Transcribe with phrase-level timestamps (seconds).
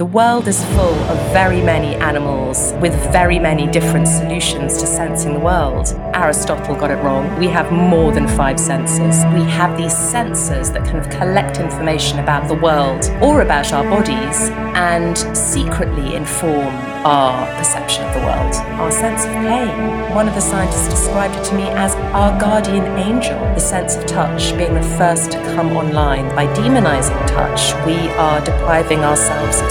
[0.00, 5.34] The world is full of very many animals with very many different solutions to sensing
[5.34, 5.88] the world.
[6.14, 7.38] Aristotle got it wrong.
[7.38, 9.22] We have more than five senses.
[9.34, 13.84] We have these sensors that kind of collect information about the world or about our
[13.84, 16.74] bodies and secretly inform
[17.04, 20.14] our perception of the world, our sense of pain.
[20.14, 24.06] One of the scientists described it to me as our guardian angel, the sense of
[24.06, 26.28] touch being the first to come online.
[26.34, 29.70] By demonizing touch, we are depriving ourselves of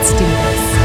[0.00, 0.78] Let's do this.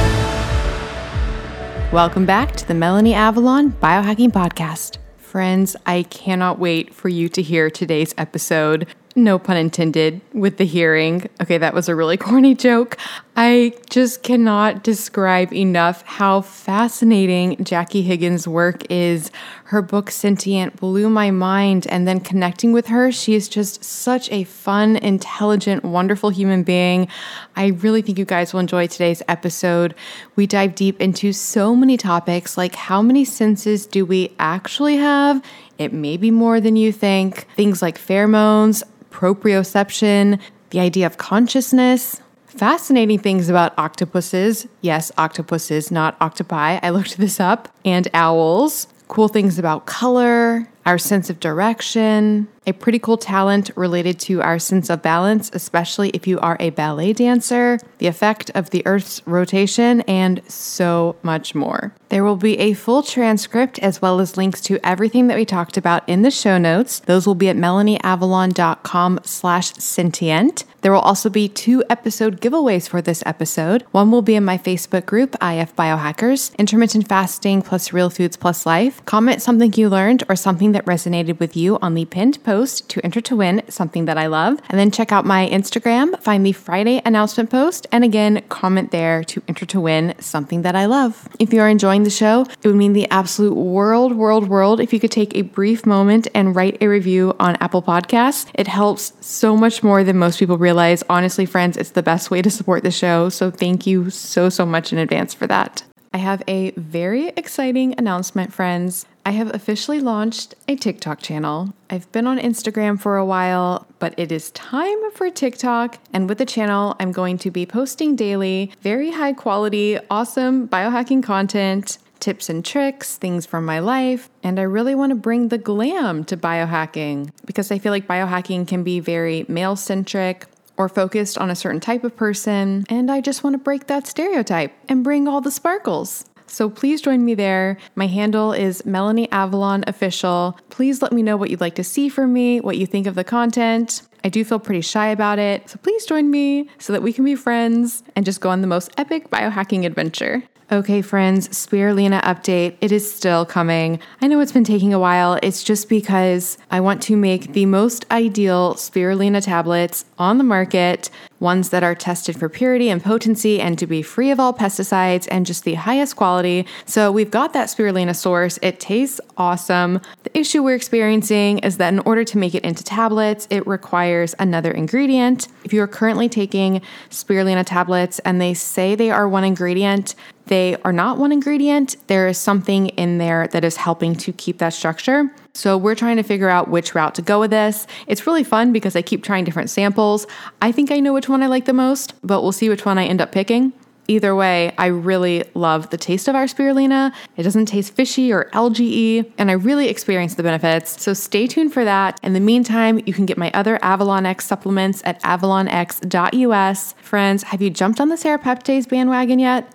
[1.93, 4.97] Welcome back to the Melanie Avalon Biohacking Podcast.
[5.15, 10.65] Friends, I cannot wait for you to hear today's episode no pun intended, with the
[10.65, 11.29] hearing.
[11.41, 12.97] Okay, that was a really corny joke.
[13.37, 19.31] I just cannot describe enough how fascinating Jackie Higgins' work is.
[19.65, 24.31] Her book Sentient blew my mind, and then connecting with her, she is just such
[24.31, 27.07] a fun, intelligent, wonderful human being.
[27.55, 29.95] I really think you guys will enjoy today's episode.
[30.35, 35.43] We dive deep into so many topics like how many senses do we actually have?
[35.77, 37.47] It may be more than you think.
[37.55, 38.81] Things like pheromones,
[39.15, 40.39] proprioception,
[40.71, 44.67] the idea of consciousness, fascinating things about octopuses.
[44.81, 46.79] Yes, octopuses, not octopi.
[46.83, 47.69] I looked this up.
[47.85, 48.87] And owls.
[49.07, 54.59] Cool things about color, our sense of direction, a pretty cool talent related to our
[54.59, 59.21] sense of balance, especially if you are a ballet dancer, the effect of the Earth's
[59.25, 61.93] rotation, and so much more.
[62.09, 65.77] There will be a full transcript as well as links to everything that we talked
[65.77, 66.99] about in the show notes.
[66.99, 70.65] Those will be at melanieavalon.com slash sentient.
[70.81, 73.83] There will also be two episode giveaways for this episode.
[73.91, 78.67] One will be in my Facebook group, IF Biohackers, Intermittent Fasting plus Real Foods plus
[78.67, 79.03] Life.
[79.05, 83.03] Comment something you learned or something that resonated with you on the pinned post to
[83.03, 84.61] enter to win something that I love.
[84.69, 89.23] And then check out my Instagram, find the Friday announcement post, and again, comment there
[89.23, 91.27] to enter to win something that I love.
[91.39, 94.93] If you are enjoying the show, it would mean the absolute world, world, world if
[94.93, 98.49] you could take a brief moment and write a review on Apple Podcasts.
[98.53, 101.03] It helps so much more than most people realize.
[101.09, 103.29] Honestly, friends, it's the best way to support the show.
[103.29, 105.83] So thank you so, so much in advance for that.
[106.13, 109.05] I have a very exciting announcement, friends.
[109.27, 111.73] I have officially launched a TikTok channel.
[111.89, 115.97] I've been on Instagram for a while, but it is time for TikTok.
[116.13, 121.23] And with the channel, I'm going to be posting daily very high quality, awesome biohacking
[121.23, 124.29] content, tips and tricks, things from my life.
[124.43, 128.67] And I really want to bring the glam to biohacking because I feel like biohacking
[128.67, 130.45] can be very male centric
[130.77, 132.85] or focused on a certain type of person.
[132.89, 136.25] And I just want to break that stereotype and bring all the sparkles.
[136.55, 137.75] So please join me there.
[137.95, 140.57] My handle is Melanie Avalon Official.
[140.69, 143.15] Please let me know what you'd like to see from me, what you think of
[143.15, 144.03] the content.
[144.23, 147.25] I do feel pretty shy about it, so please join me so that we can
[147.25, 150.43] be friends and just go on the most epic biohacking adventure.
[150.71, 152.75] Okay, friends, Spirulina update.
[152.81, 153.99] It is still coming.
[154.19, 155.37] I know it's been taking a while.
[155.43, 161.11] It's just because I want to make the most ideal Spirulina tablets on the market
[161.39, 165.27] ones that are tested for purity and potency and to be free of all pesticides
[165.29, 166.65] and just the highest quality.
[166.85, 168.57] So we've got that spirulina source.
[168.61, 170.01] It tastes awesome.
[170.23, 174.33] The issue we're experiencing is that in order to make it into tablets, it requires
[174.39, 175.47] another ingredient.
[175.63, 180.15] If you are currently taking spirulina tablets and they say they are one ingredient,
[180.47, 181.95] they are not one ingredient.
[182.07, 185.31] There is something in there that is helping to keep that structure.
[185.53, 187.87] So we're trying to figure out which route to go with this.
[188.07, 190.27] It's really fun because I keep trying different samples.
[190.61, 192.97] I think I know which one I like the most, but we'll see which one
[192.97, 193.73] I end up picking.
[194.07, 197.11] Either way, I really love the taste of our spirulina.
[197.37, 201.01] It doesn't taste fishy or algae and I really experience the benefits.
[201.01, 202.19] So stay tuned for that.
[202.21, 206.93] In the meantime, you can get my other Avalon X supplements at avalonx.us.
[207.01, 209.74] Friends, have you jumped on the Sarah serapeptase bandwagon yet?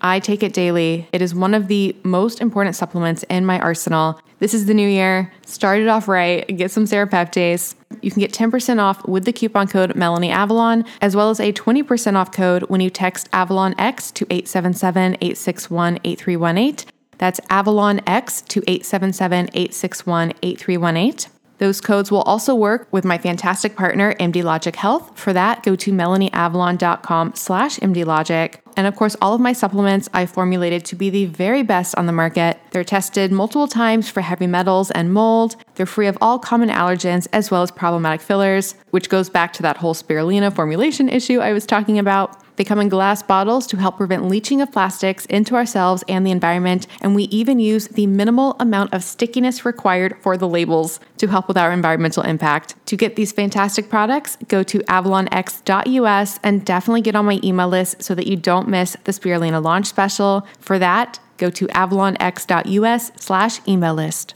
[0.00, 1.08] I take it daily.
[1.12, 4.20] It is one of the most important supplements in my arsenal.
[4.38, 5.32] This is the new year.
[5.46, 6.46] Start it off right.
[6.56, 7.74] Get some serapeptase.
[8.02, 11.52] You can get 10% off with the coupon code Melanie Avalon, as well as a
[11.52, 16.92] 20% off code when you text Avalon X to 877 861 8318.
[17.18, 21.32] That's Avalon X to 877 861 8318.
[21.58, 25.18] Those codes will also work with my fantastic partner, MD Logic Health.
[25.18, 28.60] For that, go to melanieavalon.com slash mdlogic.
[28.76, 32.06] And of course, all of my supplements I formulated to be the very best on
[32.06, 32.58] the market.
[32.70, 35.56] They're tested multiple times for heavy metals and mold.
[35.74, 39.62] They're free of all common allergens as well as problematic fillers, which goes back to
[39.62, 42.42] that whole spirulina formulation issue I was talking about.
[42.56, 46.30] They come in glass bottles to help prevent leaching of plastics into ourselves and the
[46.30, 51.26] environment, and we even use the minimal amount of stickiness required for the labels to
[51.26, 52.74] help with our environmental impact.
[52.86, 58.02] To get these fantastic products, go to avalonx.us and definitely get on my email list
[58.02, 60.46] so that you don't miss the Spirulina launch special.
[60.60, 64.34] For that, go to avalonx.us slash email list.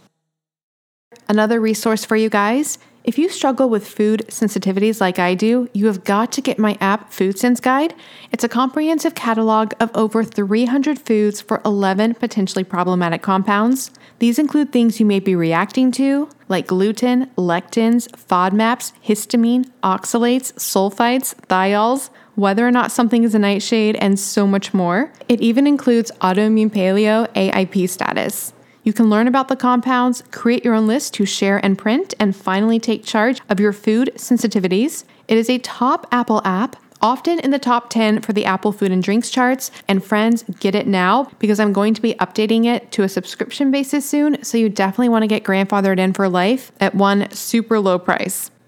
[1.28, 5.86] Another resource for you guys if you struggle with food sensitivities like I do, you
[5.86, 7.94] have got to get my app Food Sense Guide.
[8.30, 13.90] It's a comprehensive catalog of over 300 foods for 11 potentially problematic compounds.
[14.18, 21.34] These include things you may be reacting to, like gluten, lectins, FODMAPs, histamine, oxalates, sulfites,
[21.46, 25.12] thiols, whether or not something is a nightshade, and so much more.
[25.28, 28.54] It even includes autoimmune paleo AIP status.
[28.82, 32.34] You can learn about the compounds, create your own list to share and print, and
[32.34, 35.04] finally take charge of your food sensitivities.
[35.28, 38.90] It is a top Apple app often in the top 10 for the Apple Food
[38.90, 39.70] and Drinks charts.
[39.86, 43.70] And friends, get it now because I'm going to be updating it to a subscription
[43.70, 44.42] basis soon.
[44.42, 48.50] So you definitely want to get grandfathered in for life at one super low price.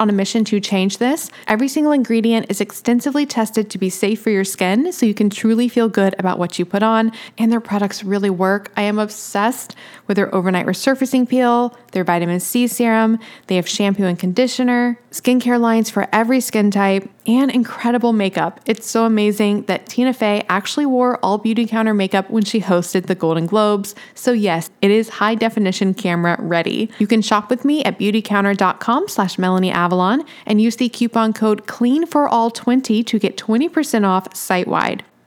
[0.00, 1.30] on a mission to change this.
[1.46, 5.30] Every single ingredient is extensively tested to be safe for your skin, so you can
[5.30, 8.70] truly feel good about what you put on, and their products really work.
[8.76, 9.74] I am obsessed
[10.06, 15.60] with their overnight resurfacing peel, their vitamin C serum, they have shampoo and conditioner, skincare
[15.60, 18.58] lines for every skin type, and incredible makeup.
[18.64, 23.14] It's so amazing that Tina Fey actually wore all Beautycounter makeup when she hosted the
[23.14, 23.94] Golden Globes.
[24.14, 26.90] So yes, it is high definition camera ready.
[26.98, 31.66] You can shop with me at beautycounter.com slash Melanie Avalon and use the coupon code
[31.66, 35.04] CLEAN for all 20 to get 20% off site wide.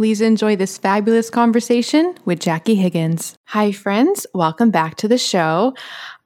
[0.00, 3.36] please enjoy this fabulous conversation with Jackie Higgins.
[3.48, 4.26] Hi, friends.
[4.32, 5.74] Welcome back to the show.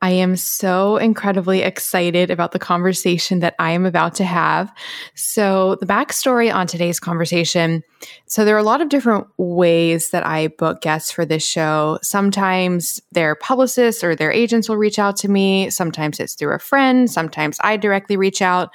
[0.00, 4.72] I am so incredibly excited about the conversation that I am about to have.
[5.16, 7.82] So, the backstory on today's conversation
[8.26, 11.98] so, there are a lot of different ways that I book guests for this show.
[12.00, 16.60] Sometimes their publicists or their agents will reach out to me, sometimes it's through a
[16.60, 18.70] friend, sometimes I directly reach out.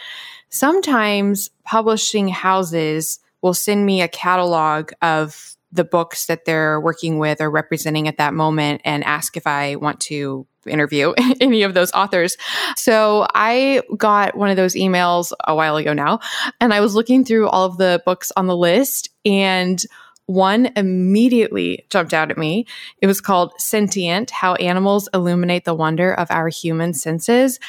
[0.50, 7.42] Sometimes publishing houses will send me a catalog of the books that they're working with
[7.42, 11.92] or representing at that moment and ask if I want to interview any of those
[11.94, 12.38] authors.
[12.76, 16.20] So I got one of those emails a while ago now,
[16.60, 19.82] and I was looking through all of the books on the list, and
[20.26, 22.68] one immediately jumped out at me.
[23.02, 27.60] It was called Sentient How Animals Illuminate the Wonder of Our Human Senses.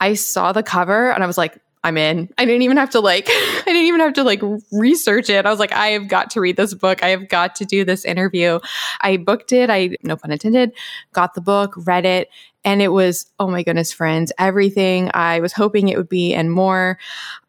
[0.00, 2.28] I saw the cover and I was like, I'm in.
[2.36, 4.42] I didn't even have to like I didn't even have to like
[4.72, 5.46] research it.
[5.46, 7.02] I was like I have got to read this book.
[7.02, 8.58] I have got to do this interview.
[9.00, 9.70] I booked it.
[9.70, 10.72] I no pun intended,
[11.12, 12.28] got the book, read it,
[12.64, 16.52] and it was oh my goodness friends, everything I was hoping it would be and
[16.52, 16.98] more.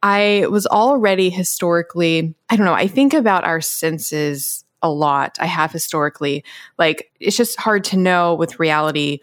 [0.04, 5.38] I was already historically, I don't know, I think about our senses a lot.
[5.40, 6.44] I have historically.
[6.78, 9.20] Like it's just hard to know with reality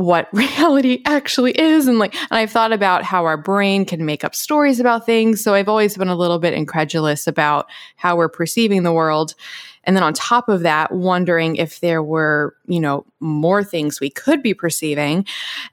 [0.00, 1.86] what reality actually is.
[1.86, 5.42] And like and I've thought about how our brain can make up stories about things.
[5.42, 9.34] So I've always been a little bit incredulous about how we're perceiving the world.
[9.84, 14.10] And then on top of that, wondering if there were, you know, more things we
[14.10, 15.26] could be perceiving.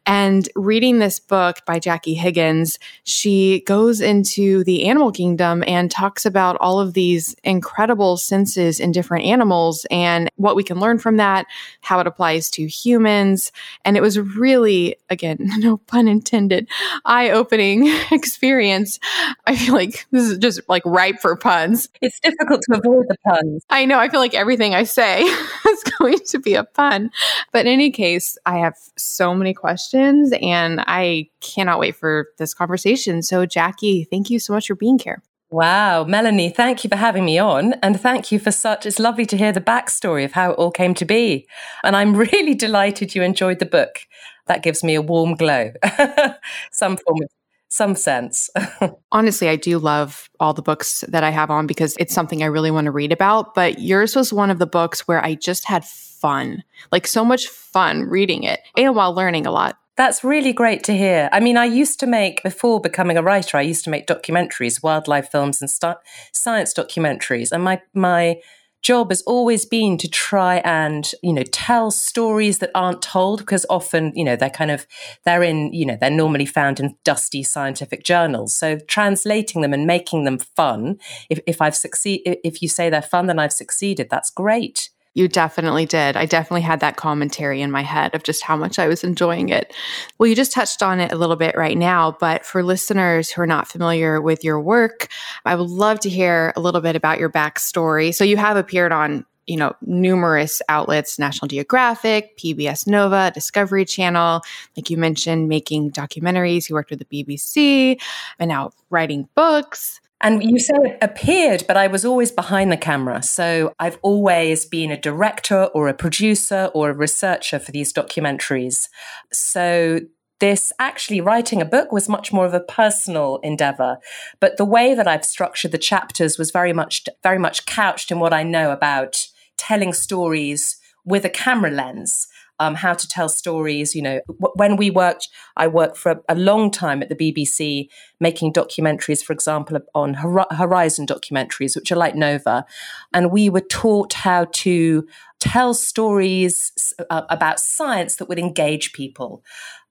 [0.05, 6.25] And reading this book by Jackie Higgins, she goes into the animal kingdom and talks
[6.25, 11.17] about all of these incredible senses in different animals and what we can learn from
[11.17, 11.45] that,
[11.81, 13.51] how it applies to humans.
[13.85, 16.67] And it was really, again, no pun intended,
[17.05, 18.99] eye opening experience.
[19.45, 21.89] I feel like this is just like ripe for puns.
[22.01, 23.63] It's difficult to avoid the puns.
[23.69, 23.99] I know.
[23.99, 25.21] I feel like everything I say
[25.69, 27.11] is going to be a pun.
[27.51, 32.53] But in any case, I have so many questions and I cannot wait for this
[32.53, 33.21] conversation.
[33.21, 35.21] So, Jackie, thank you so much for being here.
[35.49, 37.73] Wow, Melanie, thank you for having me on.
[37.81, 40.71] And thank you for such, it's lovely to hear the backstory of how it all
[40.71, 41.47] came to be.
[41.83, 43.99] And I'm really delighted you enjoyed the book.
[44.47, 45.71] That gives me a warm glow,
[46.71, 47.29] some form of
[47.69, 48.49] some sense.
[49.11, 52.47] Honestly, I do love all the books that I have on because it's something I
[52.47, 53.55] really want to read about.
[53.55, 57.47] But yours was one of the books where I just had fun, like so much
[57.47, 59.77] fun reading it and while learning a lot.
[59.97, 61.27] That's really great to hear.
[61.31, 64.83] I mean, I used to make, before becoming a writer, I used to make documentaries,
[64.83, 65.97] wildlife films, and st-
[66.33, 67.51] science documentaries.
[67.51, 68.39] And my, my
[68.87, 73.65] job has always been to try and you know tell stories that aren't told because
[73.69, 74.87] often you know they're kind of
[75.25, 78.55] they're in you know they're normally found in dusty scientific journals.
[78.55, 83.01] So translating them and making them fun if, if i've succeed if you say they're
[83.01, 86.15] fun then i've succeeded that's great you definitely did.
[86.15, 89.49] I definitely had that commentary in my head of just how much I was enjoying
[89.49, 89.73] it.
[90.19, 93.41] Well, you just touched on it a little bit right now, but for listeners who
[93.41, 95.07] are not familiar with your work,
[95.43, 98.13] I would love to hear a little bit about your backstory.
[98.13, 104.41] So you have appeared on you know numerous outlets national geographic pbs nova discovery channel
[104.75, 107.97] like you mentioned making documentaries you worked with the bbc
[108.39, 112.77] and now writing books and you say it appeared, but I was always behind the
[112.77, 113.21] camera.
[113.21, 118.89] So I've always been a director or a producer or a researcher for these documentaries.
[119.31, 119.99] So
[120.39, 123.97] this actually writing a book was much more of a personal endeavor
[124.39, 128.19] but the way that i've structured the chapters was very much very much couched in
[128.19, 132.26] what i know about telling stories with a camera lens
[132.59, 133.95] um, how to tell stories.
[133.95, 134.21] You know,
[134.55, 139.23] when we worked, I worked for a, a, long time at the BBC making documentaries,
[139.23, 142.65] for example, on Horizon documentaries, which are like Nova.
[143.13, 145.07] And we were taught how to
[145.39, 149.43] tell stories uh, about science that would engage people.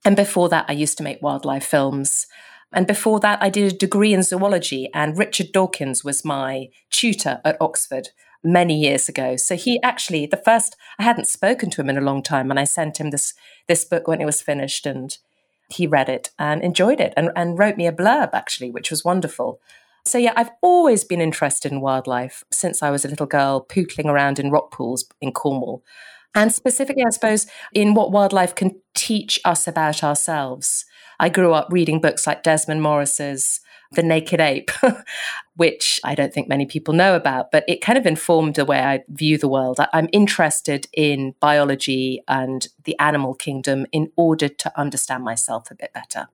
[0.05, 2.27] And before that, I used to make wildlife films.
[2.73, 7.41] And before that, I did a degree in zoology, and Richard Dawkins was my tutor
[7.45, 8.09] at Oxford
[8.47, 9.37] many years ago.
[9.37, 12.61] So he actually, the first, I hadn't spoken to him in a long time, and
[12.61, 13.35] I sent him this
[13.67, 15.17] this book when it was finished, and
[15.69, 19.05] he read it and enjoyed it, and, and wrote me a blurb actually, which was
[19.05, 19.61] wonderful.
[20.05, 24.07] So yeah, I've always been interested in wildlife since I was a little girl, pootling
[24.07, 25.83] around in rock pools in Cornwall.
[26.33, 30.85] And specifically, I suppose, in what wildlife can teach us about ourselves.
[31.19, 33.61] I grew up reading books like Desmond Morris's
[33.93, 34.71] the naked ape,
[35.57, 38.81] which I don't think many people know about, but it kind of informed the way
[38.81, 39.81] I view the world.
[39.81, 45.75] I, I'm interested in biology and the animal kingdom in order to understand myself a
[45.75, 46.29] bit better.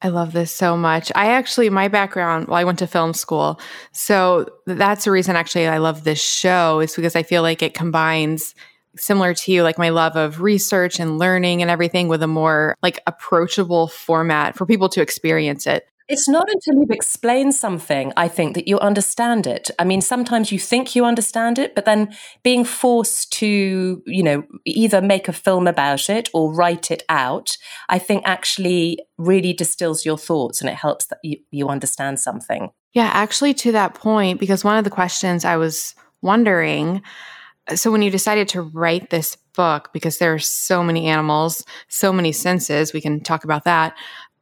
[0.00, 1.10] I love this so much.
[1.14, 3.60] I actually, my background, well, I went to film school.
[3.92, 7.74] So that's the reason actually I love this show is because I feel like it
[7.74, 8.54] combines
[8.96, 12.76] similar to you, like my love of research and learning and everything with a more
[12.82, 15.88] like approachable format for people to experience it.
[16.08, 19.70] It's not until you've explained something, I think, that you understand it.
[19.78, 24.42] I mean, sometimes you think you understand it, but then being forced to, you know,
[24.64, 27.58] either make a film about it or write it out,
[27.90, 32.70] I think actually really distills your thoughts and it helps that you, you understand something.
[32.94, 37.02] Yeah, actually, to that point, because one of the questions I was wondering
[37.68, 41.64] uh, so when you decided to write this book because there are so many animals
[41.88, 43.96] so many senses we can talk about that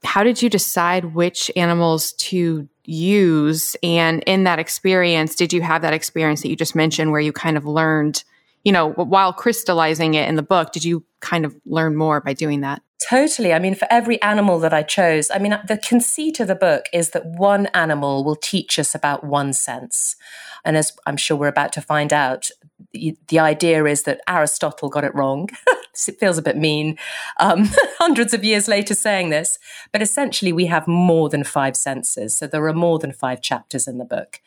[0.04, 3.76] how did you decide which animals to use?
[3.82, 7.32] And in that experience, did you have that experience that you just mentioned where you
[7.32, 8.22] kind of learned,
[8.64, 12.32] you know, while crystallizing it in the book, did you kind of learn more by
[12.32, 12.82] doing that?
[13.08, 13.52] Totally.
[13.52, 16.86] I mean, for every animal that I chose, I mean, the conceit of the book
[16.92, 20.16] is that one animal will teach us about one sense.
[20.64, 22.50] And as I'm sure we're about to find out,
[22.92, 25.48] the, idea is that Aristotle got it wrong.
[26.08, 26.98] it feels a bit mean,
[27.40, 29.58] um, hundreds of years later saying this,
[29.92, 32.36] but essentially we have more than five senses.
[32.36, 34.40] So there are more than five chapters in the book.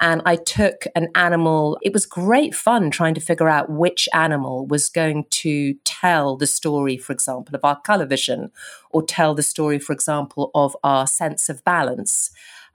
[0.00, 4.66] And I took an animal, it was great fun trying to figure out which animal
[4.66, 8.50] was going to tell the story, for example, of our color vision,
[8.90, 12.30] or tell the story, for example, of our sense of balance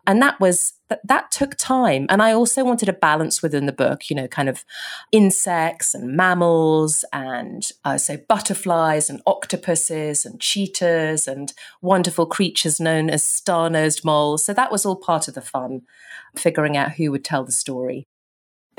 [0.07, 2.05] and that was that, that took time.
[2.09, 4.65] And i also wanted a balance within the book you know kind of
[5.11, 13.09] insects and mammals and uh, so butterflies and octopuses and cheetahs and wonderful creatures known
[13.09, 14.43] as star-nosed moles.
[14.43, 15.81] So that was all part of the fun
[16.35, 18.07] figuring out who would tell the story.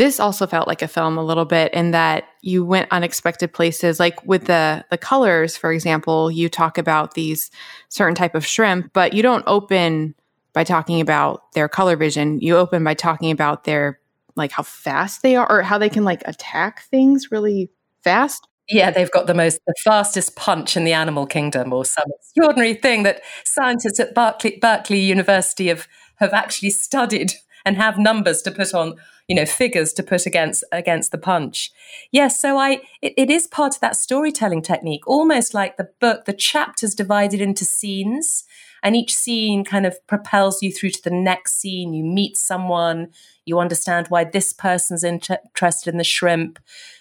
[0.00, 4.00] This also felt like a film a little bit in that you went unexpected places
[4.00, 7.50] like with the the colors for example you talk about these
[7.90, 10.14] certain type of shrimp but you don't open
[10.52, 12.40] by talking about their color vision.
[12.40, 14.00] You open by talking about their
[14.36, 17.70] like how fast they are or how they can like attack things really
[18.02, 18.46] fast.
[18.68, 22.74] Yeah, they've got the most the fastest punch in the animal kingdom or some extraordinary
[22.74, 27.32] thing that scientists at Berkeley, Berkeley University have have actually studied
[27.64, 28.94] and have numbers to put on,
[29.28, 31.72] you know, figures to put against against the punch.
[32.12, 36.26] Yes, so I it, it is part of that storytelling technique, almost like the book,
[36.26, 38.44] the chapters divided into scenes
[38.82, 41.94] and each scene kind of propels you through to the next scene.
[41.94, 43.08] You meet someone,
[43.44, 46.58] you understand why this person's inter- interested in the shrimp.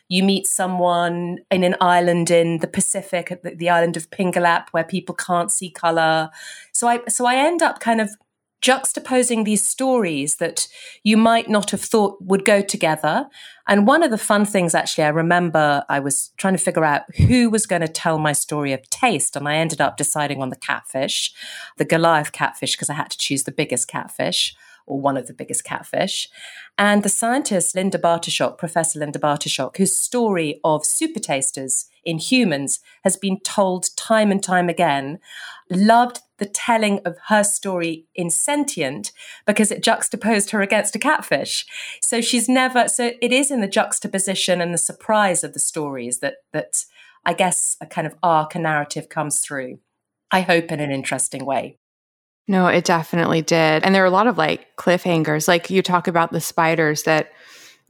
[0.07, 4.83] You meet someone in an island in the Pacific, the, the island of Pingelap, where
[4.83, 6.29] people can't see color.
[6.73, 8.09] So I, so I end up kind of
[8.61, 10.67] juxtaposing these stories that
[11.03, 13.29] you might not have thought would go together.
[13.67, 17.03] And one of the fun things, actually, I remember I was trying to figure out
[17.15, 19.35] who was going to tell my story of taste.
[19.35, 21.33] And I ended up deciding on the catfish,
[21.77, 25.33] the Goliath catfish, because I had to choose the biggest catfish or one of the
[25.33, 26.27] biggest catfish.
[26.77, 32.79] And the scientist, Linda Bartoshuk, Professor Linda Bartoshuk, whose story of super tasters in humans
[33.03, 35.19] has been told time and time again,
[35.69, 39.11] loved the telling of her story in Sentient
[39.45, 41.65] because it juxtaposed her against a catfish.
[42.01, 46.19] So she's never, so it is in the juxtaposition and the surprise of the stories
[46.19, 46.85] that, that
[47.25, 49.79] I guess a kind of arc, a narrative comes through.
[50.31, 51.77] I hope in an interesting way.
[52.47, 53.83] No, it definitely did.
[53.83, 55.47] And there are a lot of like cliffhangers.
[55.47, 57.31] Like you talk about the spiders that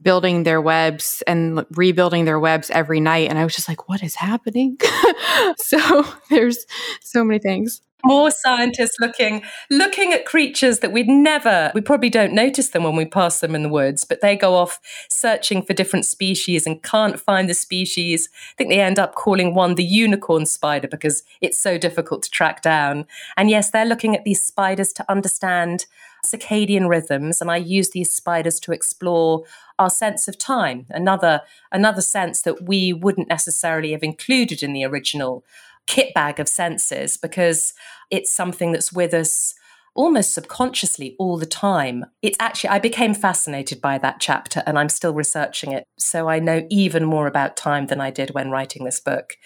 [0.02, 3.28] building their webs and rebuilding their webs every night.
[3.28, 4.78] And I was just like, what is happening?
[5.58, 6.64] so there's
[7.00, 12.32] so many things more scientists looking looking at creatures that we'd never we probably don't
[12.32, 15.74] notice them when we pass them in the woods but they go off searching for
[15.74, 19.84] different species and can't find the species i think they end up calling one the
[19.84, 24.42] unicorn spider because it's so difficult to track down and yes they're looking at these
[24.42, 25.86] spiders to understand
[26.24, 29.44] circadian rhythms and i use these spiders to explore
[29.78, 31.40] our sense of time another
[31.72, 35.44] another sense that we wouldn't necessarily have included in the original
[35.86, 37.74] kit bag of senses because
[38.10, 39.54] it's something that's with us
[39.94, 42.04] almost subconsciously all the time.
[42.22, 45.84] It's actually, I became fascinated by that chapter and I'm still researching it.
[45.98, 49.36] So I know even more about time than I did when writing this book.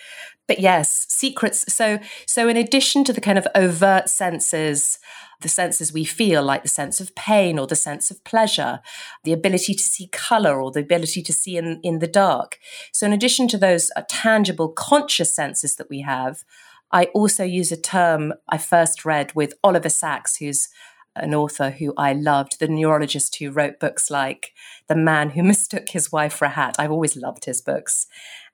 [0.46, 1.72] But yes, secrets.
[1.72, 4.98] So, so in addition to the kind of overt senses,
[5.40, 8.80] the senses we feel, like the sense of pain or the sense of pleasure,
[9.24, 12.58] the ability to see color or the ability to see in, in the dark.
[12.92, 16.44] So, in addition to those uh, tangible conscious senses that we have,
[16.90, 20.68] I also use a term I first read with Oliver Sacks, who's
[21.16, 24.52] an author who I loved, the neurologist who wrote books like
[24.88, 26.76] The Man Who Mistook His Wife for a Hat.
[26.78, 28.06] I've always loved his books.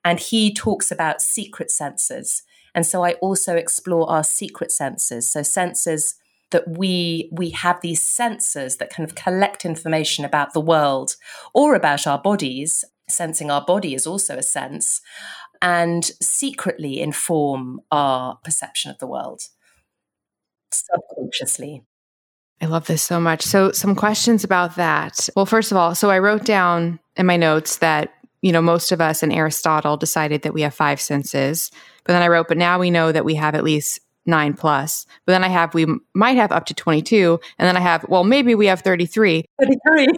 [0.03, 5.29] And he talks about secret senses And so I also explore our secret senses.
[5.29, 6.15] So senses
[6.51, 11.15] that we we have these senses that kind of collect information about the world
[11.53, 12.85] or about our bodies.
[13.09, 15.01] Sensing our body is also a sense,
[15.61, 19.41] and secretly inform our perception of the world
[20.71, 21.83] subconsciously.
[22.61, 23.41] I love this so much.
[23.41, 25.29] So, some questions about that.
[25.35, 28.91] Well, first of all, so I wrote down in my notes that, you know, most
[28.91, 31.71] of us and Aristotle decided that we have five senses.
[32.03, 35.05] But then I wrote, but now we know that we have at least nine plus.
[35.25, 37.39] But then I have, we might have up to 22.
[37.57, 39.45] And then I have, well, maybe we have 33.
[39.59, 40.07] 33.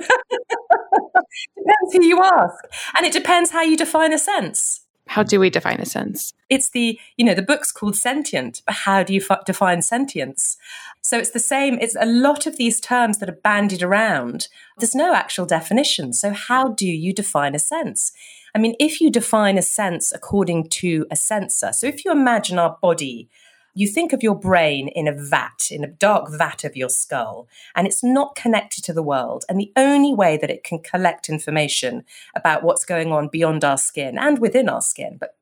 [1.58, 2.64] depends who you ask.
[2.96, 4.83] And it depends how you define a sense.
[5.08, 6.34] How do we define a sense?
[6.50, 10.58] It's the, you know, the book's called Sentient, but how do you f- define sentience?
[11.02, 14.48] So it's the same, it's a lot of these terms that are bandied around.
[14.78, 16.14] There's no actual definition.
[16.14, 18.14] So, how do you define a sense?
[18.56, 22.58] I mean, if you define a sense according to a sensor, so if you imagine
[22.58, 23.28] our body
[23.74, 27.48] you think of your brain in a vat, in a dark vat of your skull,
[27.76, 29.46] and it's not connected to the world.
[29.50, 32.04] And the only way that it can collect information
[32.36, 35.36] about what's going on beyond our skin and within our skin, but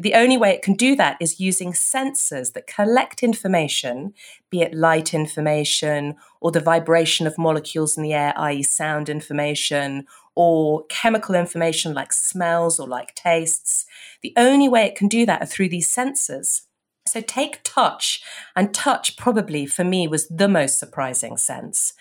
[0.00, 4.14] the only way it can do that is using sensors that collect information,
[4.48, 10.06] be it light information or the vibration of molecules in the air, i.e., sound information,
[10.34, 13.84] or chemical information like smells or like tastes.
[14.22, 16.62] The only way it can do that are through these sensors.
[17.10, 18.22] So take touch,
[18.54, 21.92] and touch probably for me was the most surprising sense.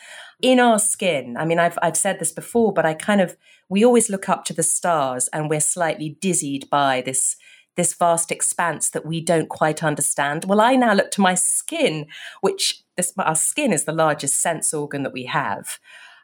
[0.42, 3.36] In our skin, I mean, I've, I've said this before, but I kind of,
[3.68, 7.36] we always look up to the stars and we're slightly dizzied by this
[7.76, 10.44] this vast expanse that we don't quite understand.
[10.44, 12.08] Well, I now look to my skin,
[12.42, 15.80] which this, our skin is the largest sense organ that we have.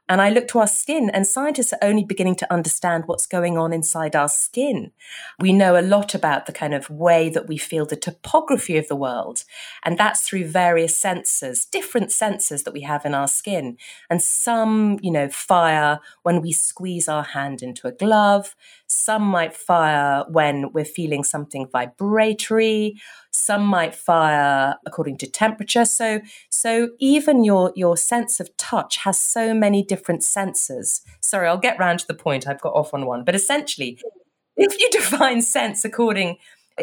[0.08, 3.58] And I look to our skin, and scientists are only beginning to understand what's going
[3.58, 4.92] on inside our skin.
[5.40, 8.88] We know a lot about the kind of way that we feel the topography of
[8.88, 9.44] the world,
[9.84, 13.78] and that's through various sensors, different sensors that we have in our skin.
[14.10, 18.56] And some, you know, fire when we squeeze our hand into a glove,
[18.88, 23.02] some might fire when we're feeling something vibratory,
[23.36, 25.86] some might fire according to temperature.
[25.86, 31.02] So, so even your your sense of touch has so many different senses.
[31.22, 32.48] Sorry, I'll get round to the point.
[32.48, 34.00] I've got off on one, but essentially,
[34.56, 36.38] if you define sense according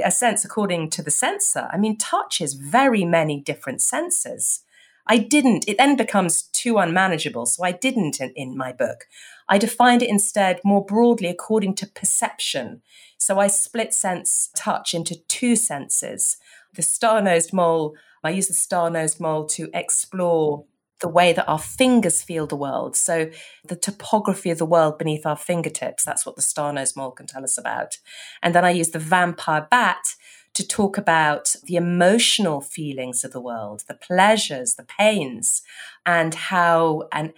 [0.04, 4.62] a sense according to the sensor, I mean, touch is very many different senses.
[5.06, 7.46] I didn't, it then becomes too unmanageable.
[7.46, 9.06] So I didn't in, in my book.
[9.48, 12.82] I defined it instead more broadly according to perception.
[13.18, 16.36] So I split sense touch into two senses.
[16.74, 20.64] The star nosed mole, I use the star nosed mole to explore
[21.00, 22.96] the way that our fingers feel the world.
[22.96, 23.30] So
[23.64, 27.26] the topography of the world beneath our fingertips, that's what the star nosed mole can
[27.26, 27.98] tell us about.
[28.42, 30.14] And then I use the vampire bat
[30.54, 35.62] to talk about the emotional feelings of the world, the pleasures, the pains,
[36.04, 37.32] and how, and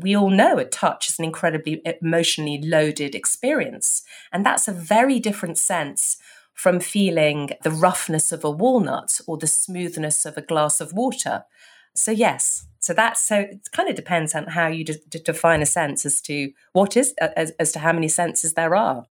[0.00, 4.02] we all know a touch is an incredibly emotionally loaded experience.
[4.32, 6.16] And that's a very different sense
[6.56, 11.44] from feeling the roughness of a walnut or the smoothness of a glass of water.
[11.94, 15.66] So, yes, so that's so it kind of depends on how you de- define a
[15.66, 19.04] sense as to what is, as, as to how many senses there are.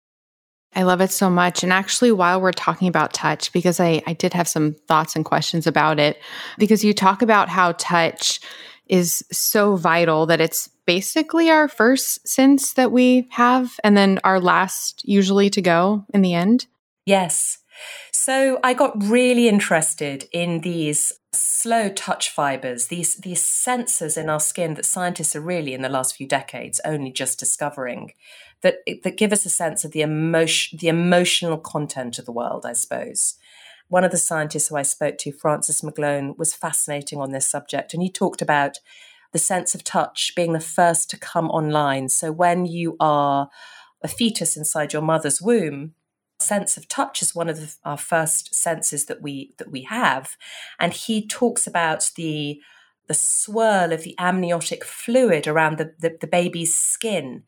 [0.74, 1.64] I love it so much.
[1.64, 5.24] And actually, while we're talking about touch, because I, I did have some thoughts and
[5.24, 6.20] questions about it,
[6.58, 8.42] because you talk about how touch
[8.88, 14.40] is so vital that it's basically our first sense that we have, and then our
[14.40, 16.68] last usually to go in the end.
[17.06, 17.60] Yes.
[18.12, 24.40] So I got really interested in these slow touch fibers, these these sensors in our
[24.40, 28.14] skin that scientists are really in the last few decades only just discovering
[28.62, 32.66] that that give us a sense of the emotion the emotional content of the world,
[32.66, 33.36] I suppose.
[33.88, 37.94] One of the scientists who I spoke to, Francis McGlone, was fascinating on this subject,
[37.94, 38.80] and he talked about
[39.32, 42.10] the sense of touch being the first to come online.
[42.10, 43.50] So when you are
[44.02, 45.94] a fetus inside your mother's womb,
[46.40, 50.38] sense of touch is one of the, our first senses that we that we have.
[50.80, 52.60] And he talks about the
[53.08, 57.44] the swirl of the amniotic fluid around the, the, the baby's skin.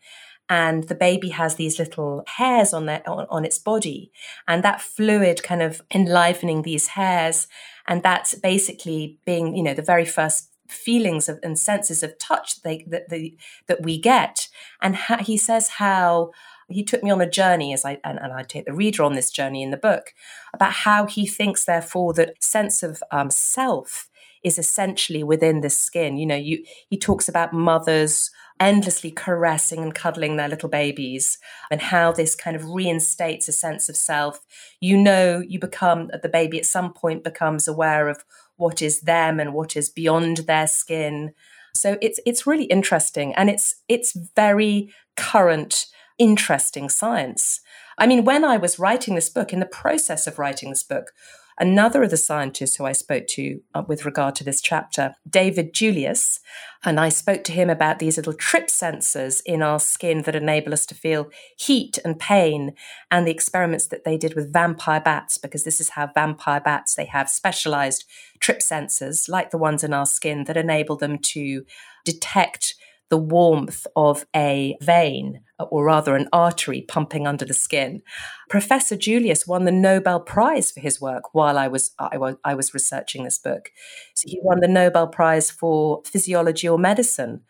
[0.50, 4.12] And the baby has these little hairs on their on, on, its body.
[4.47, 7.47] And that fluid kind of enlivening these hairs.
[7.86, 12.62] And that's basically being you know the very first feelings of, and senses of touch
[12.62, 13.32] that they, that,
[13.67, 14.47] that we get.
[14.82, 16.32] And he says how
[16.69, 19.13] he took me on a journey as I and, and, I take the reader on
[19.13, 20.13] this journey in the book
[20.53, 24.10] about how he thinks, therefore, that sense of um, self
[24.43, 26.17] is essentially within the skin.
[26.17, 31.38] You know, you he talks about mothers endlessly caressing and cuddling their little babies,
[31.69, 34.39] and how this kind of reinstates a sense of self.
[34.82, 38.23] You know, you become, the baby at some point becomes aware of
[38.56, 41.34] what is them and what is beyond their skin.
[41.75, 45.86] So it's it's really interesting and it's it's very current,
[46.17, 47.62] interesting science.
[47.97, 51.12] I mean, when I was writing this book, in the process of writing this book,
[51.60, 55.73] another of the scientists who I spoke to uh, with regard to this chapter, David
[55.73, 56.39] Julius,
[56.84, 60.73] and I spoke to him about these little trip sensors in our skin that enable
[60.73, 62.73] us to feel heat and pain,
[63.10, 66.93] and the experiments that they did with vampire bats, because this is how vampire bats
[66.93, 68.06] they have specialized
[68.39, 71.63] trip sensors like the ones in our skin that enable them to
[72.06, 72.75] detect
[73.09, 78.01] the warmth of a vein, or rather an artery pumping under the skin.
[78.49, 82.53] Professor Julius won the Nobel Prize for his work while I was, I was, I
[82.53, 83.71] was researching this book.
[84.15, 87.41] So he won the Nobel Prize for physiology or medicine.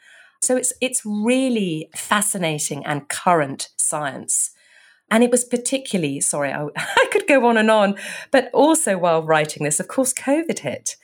[0.41, 4.51] So it's, it's really fascinating and current science.
[5.09, 7.95] And it was particularly, sorry, I, I, could go on and on,
[8.31, 10.97] but also while writing this, of course, COVID hit.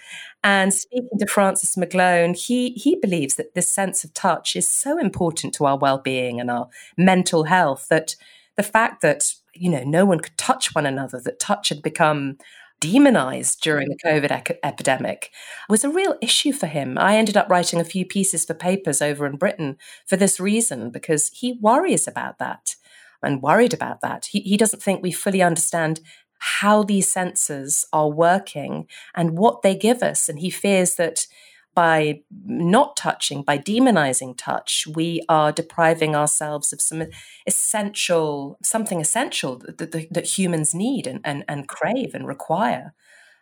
[0.43, 4.97] And speaking to Francis McGlone, he, he believes that this sense of touch is so
[4.99, 8.15] important to our well being and our mental health that
[8.57, 12.37] the fact that, you know, no one could touch one another, that touch had become
[12.81, 15.31] demonized during the COVID epidemic
[15.69, 16.97] was a real issue for him.
[16.97, 20.89] I ended up writing a few pieces for papers over in Britain for this reason,
[20.91, 22.75] because he worries about that
[23.21, 24.25] and worried about that.
[24.25, 26.01] He, he doesn't think we fully understand
[26.43, 30.27] how these senses are working and what they give us.
[30.27, 31.25] And he fears that
[31.73, 37.03] by not touching, by demonizing touch, we are depriving ourselves of some
[37.47, 42.93] essential, something essential that, that, that humans need and, and, and crave and require.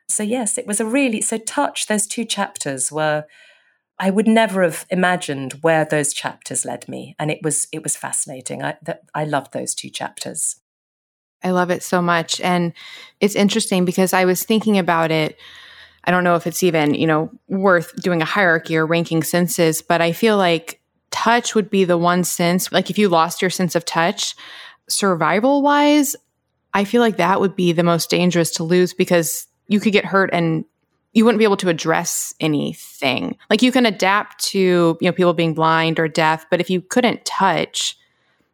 [0.07, 3.25] So, yes, it was a really, so touch, those two chapters were.
[3.99, 7.95] I would never have imagined where those chapters led me, and it was it was
[7.95, 8.63] fascinating.
[8.63, 10.60] I that, I loved those two chapters.
[11.43, 12.39] I love it so much.
[12.41, 12.73] And
[13.19, 15.37] it's interesting because I was thinking about it.
[16.03, 19.81] I don't know if it's even, you know, worth doing a hierarchy or ranking senses,
[19.81, 23.51] but I feel like touch would be the one sense, like if you lost your
[23.51, 24.35] sense of touch,
[24.89, 26.15] survival wise,
[26.73, 30.05] I feel like that would be the most dangerous to lose because you could get
[30.05, 30.65] hurt and
[31.13, 33.37] you wouldn't be able to address anything.
[33.49, 36.81] Like you can adapt to, you know, people being blind or deaf, but if you
[36.81, 37.97] couldn't touch,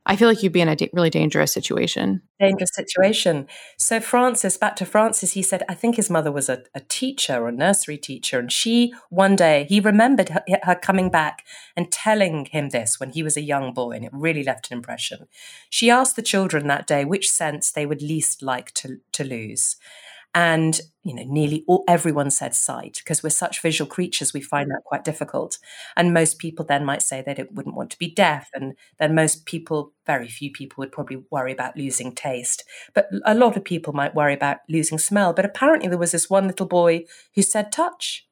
[0.10, 2.22] I feel like you'd be in a da- really dangerous situation.
[2.40, 3.46] Dangerous situation.
[3.78, 7.36] So, Francis, back to Francis, he said, I think his mother was a, a teacher
[7.36, 8.40] or a nursery teacher.
[8.40, 13.10] And she, one day, he remembered her, her, coming back and telling him this when
[13.10, 15.28] he was a young boy, and it really left an impression.
[15.70, 19.76] She asked the children that day which sense they would least like to, to lose.
[20.34, 24.34] And you know, nearly all, everyone said sight because we're such visual creatures.
[24.34, 25.58] We find that quite difficult.
[25.96, 29.46] And most people then might say they wouldn't want to be deaf, and then most
[29.46, 32.66] people, very few people, would probably worry about losing taste.
[32.94, 35.32] But a lot of people might worry about losing smell.
[35.32, 38.28] But apparently, there was this one little boy who said touch.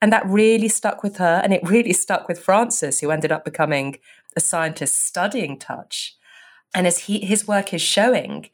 [0.00, 1.40] And that really stuck with her.
[1.44, 3.98] And it really stuck with Francis, who ended up becoming
[4.34, 6.16] a scientist studying touch.
[6.74, 8.48] And as he, his work is showing,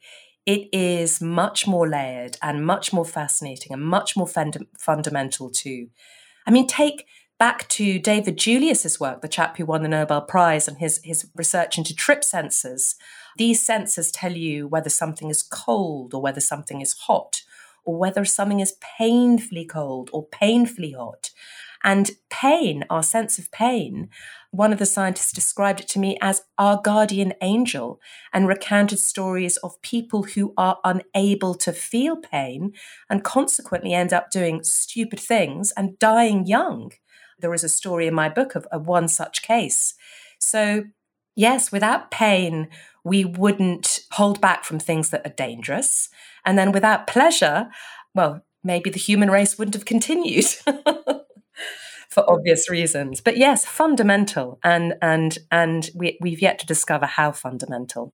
[0.45, 5.89] it is much more layered and much more fascinating and much more fund- fundamental too.
[6.45, 7.05] I mean, take
[7.37, 11.27] back to David Julius's work, the chap who won the Nobel Prize, and his, his
[11.35, 12.95] research into trip sensors.
[13.37, 17.41] These sensors tell you whether something is cold or whether something is hot,
[17.83, 21.31] or whether something is painfully cold or painfully hot.
[21.83, 24.09] And pain, our sense of pain,
[24.51, 27.99] one of the scientists described it to me as our guardian angel
[28.33, 32.73] and recounted stories of people who are unable to feel pain
[33.09, 36.91] and consequently end up doing stupid things and dying young.
[37.39, 39.95] There is a story in my book of, of one such case.
[40.39, 40.83] So,
[41.35, 42.67] yes, without pain,
[43.03, 46.09] we wouldn't hold back from things that are dangerous.
[46.45, 47.69] And then without pleasure,
[48.13, 50.45] well, maybe the human race wouldn't have continued.
[52.11, 53.21] for obvious reasons.
[53.21, 58.13] But yes, fundamental, and and and we, we've yet to discover how fundamental.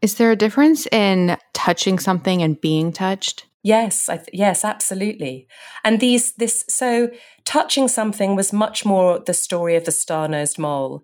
[0.00, 3.46] Is there a difference in touching something and being touched?
[3.64, 5.48] Yes, th- yes, absolutely.
[5.84, 7.10] And these this so
[7.44, 11.02] touching something was much more the story of the star-nosed mole,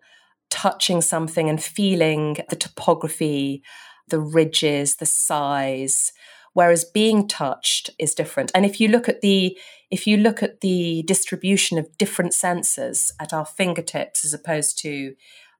[0.50, 3.62] touching something and feeling the topography,
[4.08, 6.12] the ridges, the size,
[6.52, 8.52] whereas being touched is different.
[8.54, 9.58] And if you look at the
[9.94, 15.14] if you look at the distribution of different sensors at our fingertips as opposed to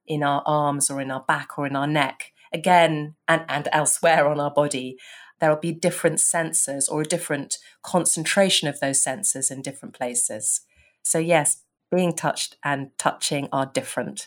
[0.09, 4.27] in our arms or in our back or in our neck, again and, and elsewhere
[4.27, 4.97] on our body,
[5.39, 10.63] there will be different sensors or a different concentration of those sensors in different places.
[11.05, 11.63] So yes,
[11.95, 14.27] being touched and touching are different.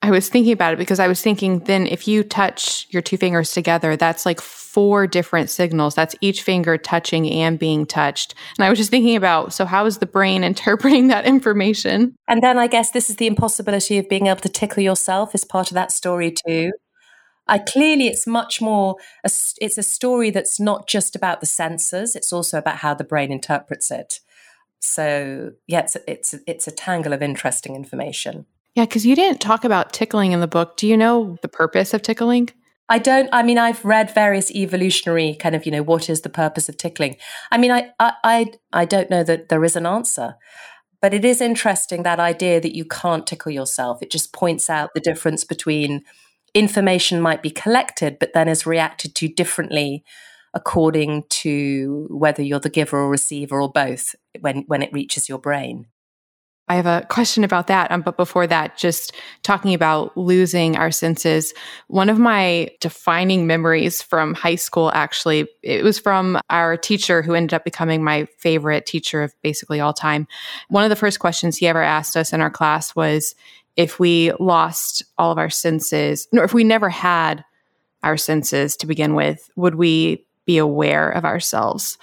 [0.00, 3.16] I was thinking about it because I was thinking then if you touch your two
[3.16, 5.94] fingers together, that's like four different signals.
[5.94, 8.34] That's each finger touching and being touched.
[8.56, 12.14] And I was just thinking about so, how is the brain interpreting that information?
[12.28, 15.44] And then I guess this is the impossibility of being able to tickle yourself is
[15.44, 16.72] part of that story too.
[17.48, 19.30] I clearly it's much more a,
[19.60, 23.32] it's a story that's not just about the senses it's also about how the brain
[23.32, 24.20] interprets it
[24.80, 29.64] so yeah it's it's it's a tangle of interesting information yeah because you didn't talk
[29.64, 32.48] about tickling in the book do you know the purpose of tickling
[32.88, 33.28] I don't.
[33.32, 36.78] I mean, I've read various evolutionary kind of, you know, what is the purpose of
[36.78, 37.16] tickling?
[37.50, 40.36] I mean, I, I, I, I don't know that there is an answer,
[41.02, 43.98] but it is interesting that idea that you can't tickle yourself.
[44.00, 46.02] It just points out the difference between
[46.54, 50.02] information might be collected, but then is reacted to differently
[50.54, 55.38] according to whether you're the giver or receiver or both when when it reaches your
[55.38, 55.86] brain.
[56.68, 57.90] I have a question about that.
[57.90, 61.54] Um, but before that, just talking about losing our senses.
[61.86, 67.34] One of my defining memories from high school, actually, it was from our teacher who
[67.34, 70.26] ended up becoming my favorite teacher of basically all time.
[70.68, 73.34] One of the first questions he ever asked us in our class was
[73.76, 77.44] if we lost all of our senses, or if we never had
[78.02, 81.96] our senses to begin with, would we be aware of ourselves?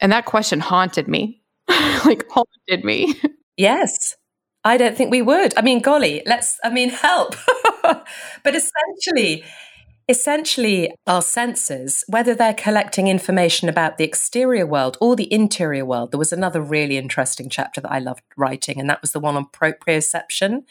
[0.00, 1.40] And that question haunted me,
[2.04, 3.14] like haunted me.
[3.60, 4.16] Yes.
[4.64, 5.56] I don't think we would.
[5.56, 7.34] I mean, golly, let's, I mean, help.
[7.82, 9.44] but essentially,
[10.08, 16.10] essentially, our senses, whether they're collecting information about the exterior world or the interior world,
[16.10, 19.36] there was another really interesting chapter that I loved writing, and that was the one
[19.36, 20.64] on proprioception.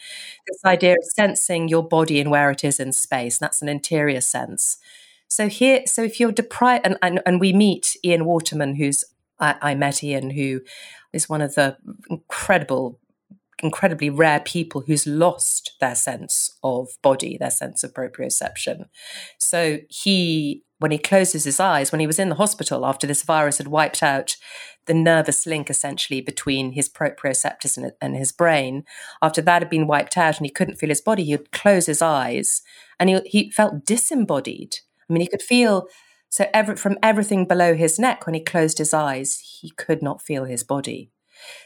[0.48, 3.38] This idea of sensing your body and where it is in space.
[3.38, 4.78] that's an interior sense.
[5.28, 9.04] So here, so if you're deprived, and, and, and we meet Ian Waterman, who's
[9.40, 10.60] I, I met Ian, who
[11.12, 11.76] is one of the
[12.08, 13.00] incredible
[13.62, 18.86] incredibly rare people who's lost their sense of body, their sense of proprioception.
[19.38, 23.22] So he, when he closes his eyes, when he was in the hospital after this
[23.22, 24.36] virus had wiped out
[24.86, 28.84] the nervous link essentially between his proprioceptors and, and his brain,
[29.20, 31.86] after that had been wiped out and he couldn't feel his body, he would close
[31.86, 32.62] his eyes
[32.98, 34.76] and he, he felt disembodied.
[35.08, 35.86] I mean, he could feel
[36.30, 40.22] so every, from everything below his neck, when he closed his eyes, he could not
[40.22, 41.10] feel his body.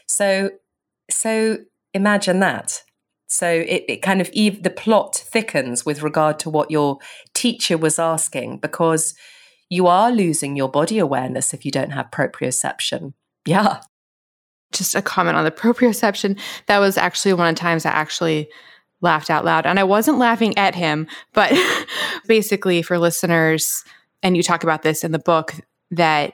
[0.07, 0.51] So,
[1.09, 1.59] so
[1.93, 2.83] imagine that.
[3.27, 6.97] So it, it kind of the plot thickens with regard to what your
[7.33, 9.13] teacher was asking because
[9.69, 13.13] you are losing your body awareness if you don't have proprioception.
[13.45, 13.81] Yeah.
[14.71, 16.39] Just a comment on the proprioception.
[16.67, 18.49] That was actually one of the times I actually
[19.01, 19.65] laughed out loud.
[19.65, 21.53] And I wasn't laughing at him, but
[22.27, 23.83] basically for listeners,
[24.25, 25.53] and you talk about this in the book
[25.91, 26.33] that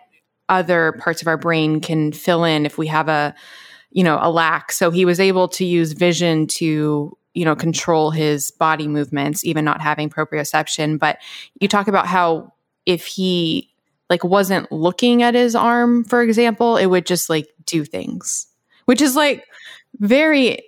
[0.49, 3.35] other parts of our brain can fill in if we have a
[3.91, 4.71] you know, a lack.
[4.71, 9.65] So he was able to use vision to, you know, control his body movements, even
[9.65, 10.97] not having proprioception.
[10.97, 11.19] But
[11.59, 12.53] you talk about how
[12.85, 13.69] if he
[14.09, 18.47] like wasn't looking at his arm, for example, it would just like do things,
[18.85, 19.45] which is like
[19.99, 20.59] very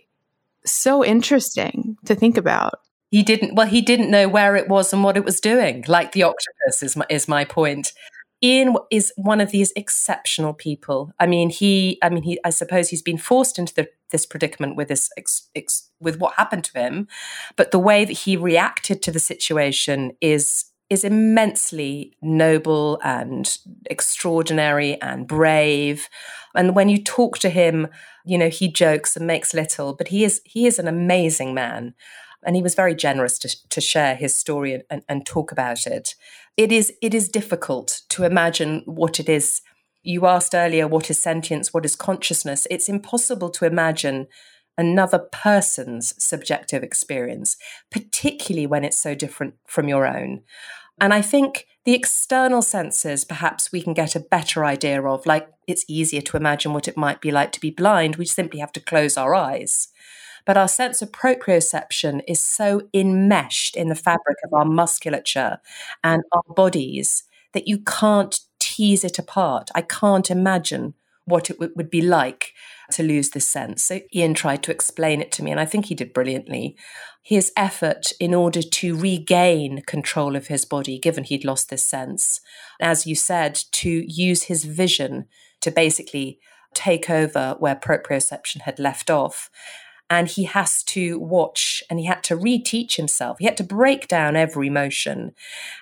[0.65, 2.80] so interesting to think about.
[3.14, 6.14] He didn't well, he didn't know where it was and what it was doing, like
[6.14, 7.93] the octopus is my, is my point.
[8.41, 11.14] Ian is one of these exceptional people.
[11.20, 14.78] I mean, he, I mean, he, I suppose he's been forced into the, this predicament
[14.78, 17.07] with this, ex, ex, with what happened to him,
[17.55, 23.57] but the way that he reacted to the situation is is immensely noble and
[23.89, 26.09] extraordinary and brave.
[26.55, 27.88] And when you talk to him,
[28.26, 31.93] you know, he jokes and makes little, but he is he is an amazing man.
[32.46, 36.16] And he was very generous to, to share his story and, and, talk about it.
[36.58, 39.62] It is it is difficult to imagine what it is.
[40.04, 42.68] You asked earlier what is sentience, what is consciousness.
[42.70, 44.28] It's impossible to imagine
[44.78, 47.58] another person's subjective experience,
[47.91, 50.41] particularly when it's so different from your own.
[51.00, 55.50] And I think the external senses, perhaps we can get a better idea of, like
[55.68, 58.16] it's easier to imagine what it might be like to be blind.
[58.16, 59.89] We simply have to close our eyes.
[60.46, 65.60] But our sense of proprioception is so enmeshed in the fabric of our musculature
[66.04, 67.24] and our bodies
[67.54, 69.70] that you can't tease it apart.
[69.76, 72.54] I can't imagine what it w- would be like
[72.91, 73.84] to lose this sense.
[73.84, 76.76] So Ian tried to explain it to me, and I think he did brilliantly.
[77.22, 82.41] His effort in order to regain control of his body, given he'd lost this sense,
[82.82, 85.26] as you said, to use his vision
[85.62, 86.39] to basically
[86.74, 89.50] take over where proprioception had left off.
[90.14, 93.38] And he has to watch and he had to reteach himself.
[93.39, 95.32] He had to break down every motion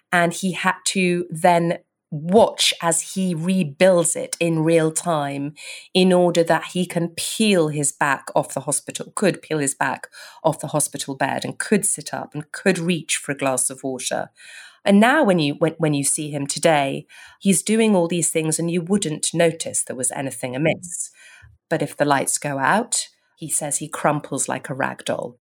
[0.09, 1.79] and he had to then
[2.11, 5.53] watch as he rebuilds it in real time
[5.93, 10.07] in order that he can peel his back off the hospital, could peel his back
[10.45, 13.83] off the hospital bed and could sit up and could reach for a glass of
[13.83, 14.29] water.
[14.85, 17.05] And now when you when, when you see him today,
[17.39, 21.11] he's doing all these things and you wouldn't notice there was anything amiss.
[21.69, 23.07] But if the lights go out,
[23.41, 25.35] he says he crumples like a rag doll.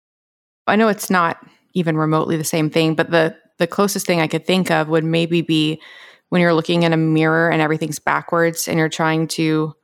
[0.66, 1.36] I know it's not
[1.74, 5.04] even remotely the same thing, but the the closest thing I could think of would
[5.04, 5.82] maybe be
[6.30, 9.74] when you're looking in a mirror and everything's backwards and you're trying to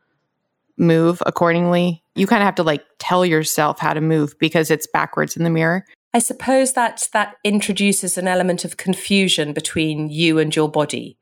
[0.79, 4.87] move accordingly, you kind of have to like tell yourself how to move because it's
[4.87, 5.85] backwards in the mirror.
[6.15, 11.19] I suppose that that introduces an element of confusion between you and your body.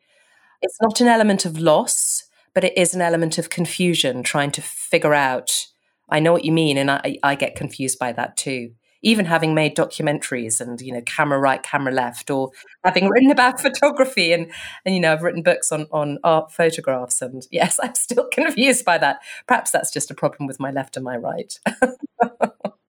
[0.63, 2.23] It's not an element of loss,
[2.55, 5.67] but it is an element of confusion trying to figure out.
[6.09, 8.73] I know what you mean, and I, I get confused by that too.
[9.03, 12.51] Even having made documentaries and you know camera right camera left or
[12.85, 14.51] having written about photography and
[14.85, 18.85] and you know I've written books on on art photographs and yes I'm still confused
[18.85, 19.21] by that.
[19.47, 21.59] Perhaps that's just a problem with my left and my right.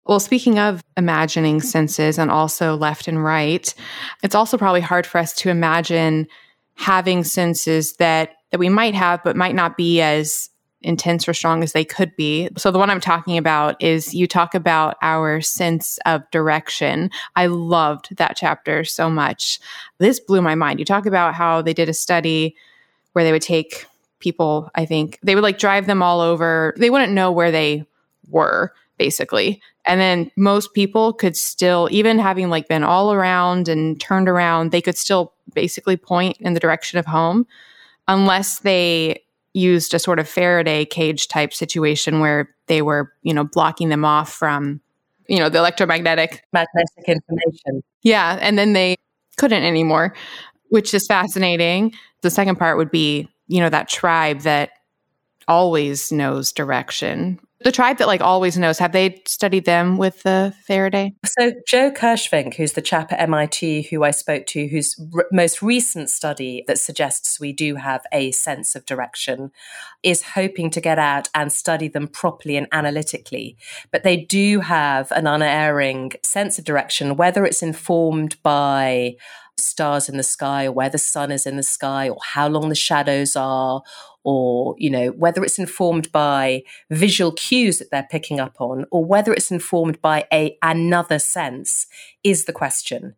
[0.06, 3.74] Well, speaking of imagining senses and also left and right,
[4.22, 6.28] it's also probably hard for us to imagine
[6.76, 10.50] having senses that that we might have but might not be as
[10.86, 12.50] intense or strong as they could be.
[12.58, 17.10] So, the one I'm talking about is you talk about our sense of direction.
[17.36, 19.60] I loved that chapter so much.
[19.98, 20.80] This blew my mind.
[20.80, 22.56] You talk about how they did a study
[23.14, 23.86] where they would take
[24.20, 26.74] people, I think, they would like drive them all over.
[26.78, 27.86] They wouldn't know where they
[28.30, 29.62] were, basically.
[29.86, 34.72] And then most people could still, even having like been all around and turned around,
[34.72, 37.46] they could still basically point in the direction of home
[38.08, 39.22] unless they
[39.56, 44.04] used a sort of Faraday cage type situation where they were, you know, blocking them
[44.04, 44.82] off from,
[45.28, 47.82] you know, the electromagnetic magnetic information.
[48.04, 48.98] Yeah, and then they
[49.38, 50.14] couldn't anymore,
[50.70, 51.94] which is fascinating.
[52.22, 54.72] The second part would be, you know, that tribe that
[55.48, 60.54] always knows direction the tribe that like always knows have they studied them with the
[60.66, 61.14] faraday?
[61.26, 65.64] So joe kirschvink who's the chap at mit who i spoke to whose r- most
[65.64, 69.52] recent study that suggests we do have a sense of direction
[70.04, 73.58] is hoping to get out and study them properly and analytically.
[73.92, 79.16] But they do have an unerring sense of direction whether it's informed by
[79.58, 82.70] stars in the sky or where the sun is in the sky or how long
[82.70, 83.82] the shadows are
[84.26, 89.06] or you know whether it's informed by visual cues that they're picking up on or
[89.06, 91.88] whether it's informed by a another sense
[92.24, 93.16] is the question.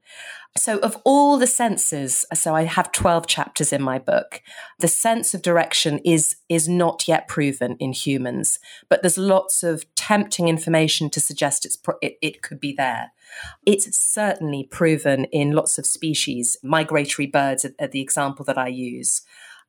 [0.57, 4.41] So of all the senses so i have 12 chapters in my book
[4.79, 8.57] the sense of direction is is not yet proven in humans
[8.89, 13.11] but there's lots of tempting information to suggest it's it, it could be there.
[13.65, 16.57] It's certainly proven in lots of species.
[16.63, 19.21] Migratory birds are, are the example that i use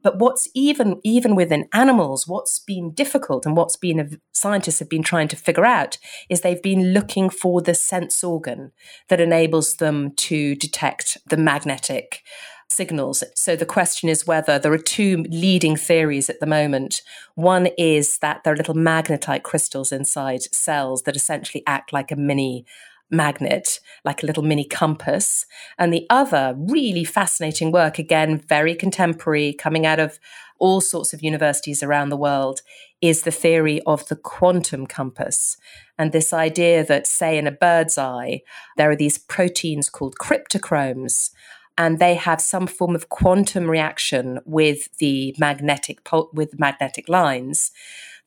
[0.03, 5.03] But what's even even within animals, what's been difficult and what's been scientists have been
[5.03, 8.72] trying to figure out is they've been looking for the sense organ
[9.09, 12.22] that enables them to detect the magnetic
[12.70, 13.24] signals.
[13.34, 17.03] So the question is whether there are two leading theories at the moment.
[17.34, 22.16] One is that there are little magnetite crystals inside cells that essentially act like a
[22.16, 22.66] mini
[23.11, 25.46] magnet, like a little mini compass.
[25.78, 30.18] And the other really fascinating work, again, very contemporary, coming out of
[30.59, 32.62] all sorts of universities around the world,
[33.00, 35.56] is the theory of the quantum compass.
[35.96, 38.42] And this idea that, say, in a bird's eye,
[38.76, 41.30] there are these proteins called cryptochromes,
[41.76, 46.00] and they have some form of quantum reaction with the magnetic
[46.32, 47.70] with magnetic lines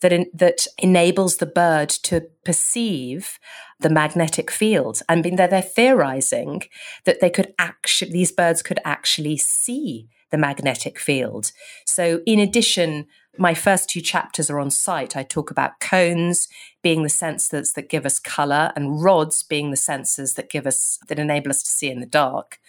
[0.02, 3.40] that in, that enables the bird to perceive
[3.80, 5.02] the magnetic field.
[5.10, 6.64] I mean, they're, they're theorizing
[7.06, 11.52] that they could actually these birds could actually see the magnetic field.
[11.86, 13.08] So, in addition,
[13.38, 15.16] my first two chapters are on sight.
[15.16, 16.50] I talk about cones
[16.82, 21.00] being the sensors that give us color and rods being the sensors that give us
[21.08, 22.60] that enable us to see in the dark.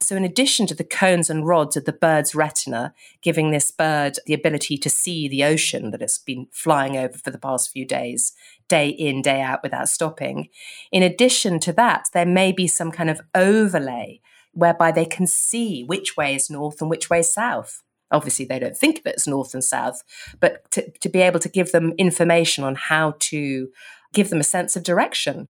[0.00, 2.92] So in addition to the cones and rods of the bird's retina
[3.22, 7.30] giving this bird the ability to see the ocean that it's been flying over for
[7.30, 8.32] the past few days,
[8.68, 10.48] day in day out without stopping.
[10.92, 14.20] In addition to that, there may be some kind of overlay
[14.52, 18.58] whereby they can see which way is north and which way is south obviously they
[18.58, 20.02] don't think of it as north and south,
[20.40, 23.68] but to, to be able to give them information on how to
[24.12, 25.46] give them a sense of direction.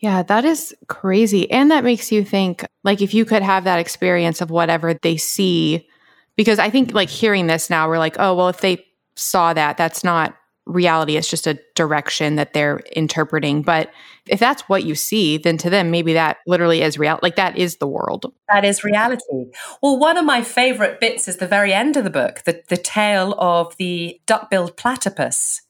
[0.00, 1.50] Yeah, that is crazy.
[1.50, 5.16] And that makes you think like if you could have that experience of whatever they
[5.16, 5.88] see,
[6.36, 8.84] because I think like hearing this now, we're like, oh, well, if they
[9.16, 10.36] saw that, that's not
[10.66, 13.62] reality it's just a direction that they're interpreting.
[13.62, 13.90] But
[14.28, 17.56] if that's what you see then to them maybe that literally is real like that
[17.56, 18.32] is the world.
[18.52, 19.50] That is reality.
[19.82, 22.76] Well one of my favorite bits is the very end of the book the, the
[22.76, 25.62] tale of the duck-billed platypus.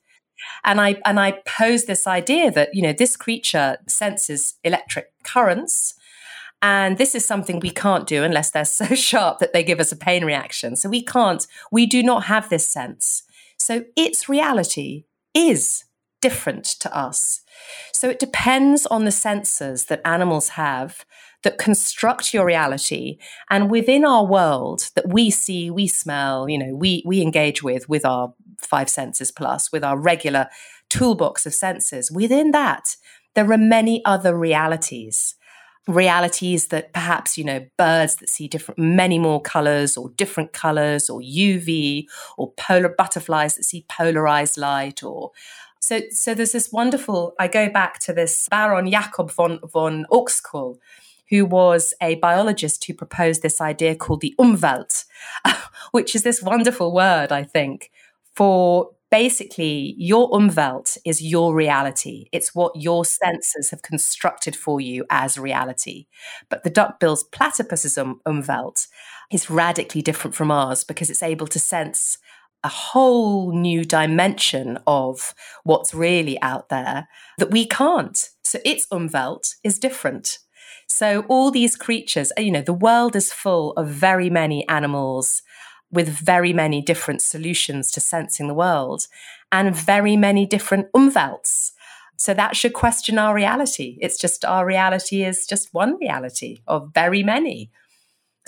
[0.64, 5.94] And i and i pose this idea that you know this creature senses electric currents
[6.62, 9.92] and this is something we can't do unless they're so sharp that they give us
[9.92, 10.76] a pain reaction.
[10.76, 13.22] So we can't we do not have this sense
[13.66, 15.04] so its reality
[15.34, 15.84] is
[16.22, 17.42] different to us.
[17.92, 21.04] So it depends on the senses that animals have
[21.42, 23.18] that construct your reality
[23.50, 27.88] and within our world that we see, we smell, you know, we we engage with
[27.88, 30.48] with our five senses plus, with our regular
[30.88, 32.10] toolbox of senses.
[32.10, 32.96] Within that,
[33.34, 35.35] there are many other realities
[35.86, 41.08] realities that perhaps you know birds that see different many more colors or different colors
[41.08, 42.04] or uv
[42.36, 45.30] or polar butterflies that see polarized light or
[45.80, 50.76] so so there's this wonderful i go back to this baron jakob von von uexküll
[51.30, 55.04] who was a biologist who proposed this idea called the umwelt
[55.92, 57.92] which is this wonderful word i think
[58.34, 62.26] for basically your umwelt is your reality.
[62.32, 66.06] It's what your senses have constructed for you as reality.
[66.48, 68.88] But the duckbill's platypus's um, umwelt
[69.30, 72.18] is radically different from ours because it's able to sense
[72.64, 75.34] a whole new dimension of
[75.64, 78.30] what's really out there that we can't.
[78.44, 80.38] So its umwelt is different.
[80.88, 85.42] So all these creatures, you know, the world is full of very many animals
[85.90, 89.06] with very many different solutions to sensing the world
[89.52, 91.72] and very many different umwelts.
[92.16, 93.98] So that should question our reality.
[94.00, 97.70] It's just our reality is just one reality of very many.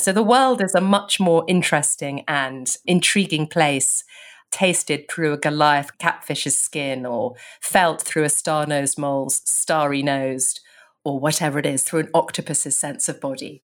[0.01, 4.05] So the world is a much more interesting and intriguing place,
[4.51, 10.61] tasted through a Goliath catfish's skin or felt through a star nosed mole's starry nosed
[11.05, 13.63] or whatever it is through an octopus's sense of body.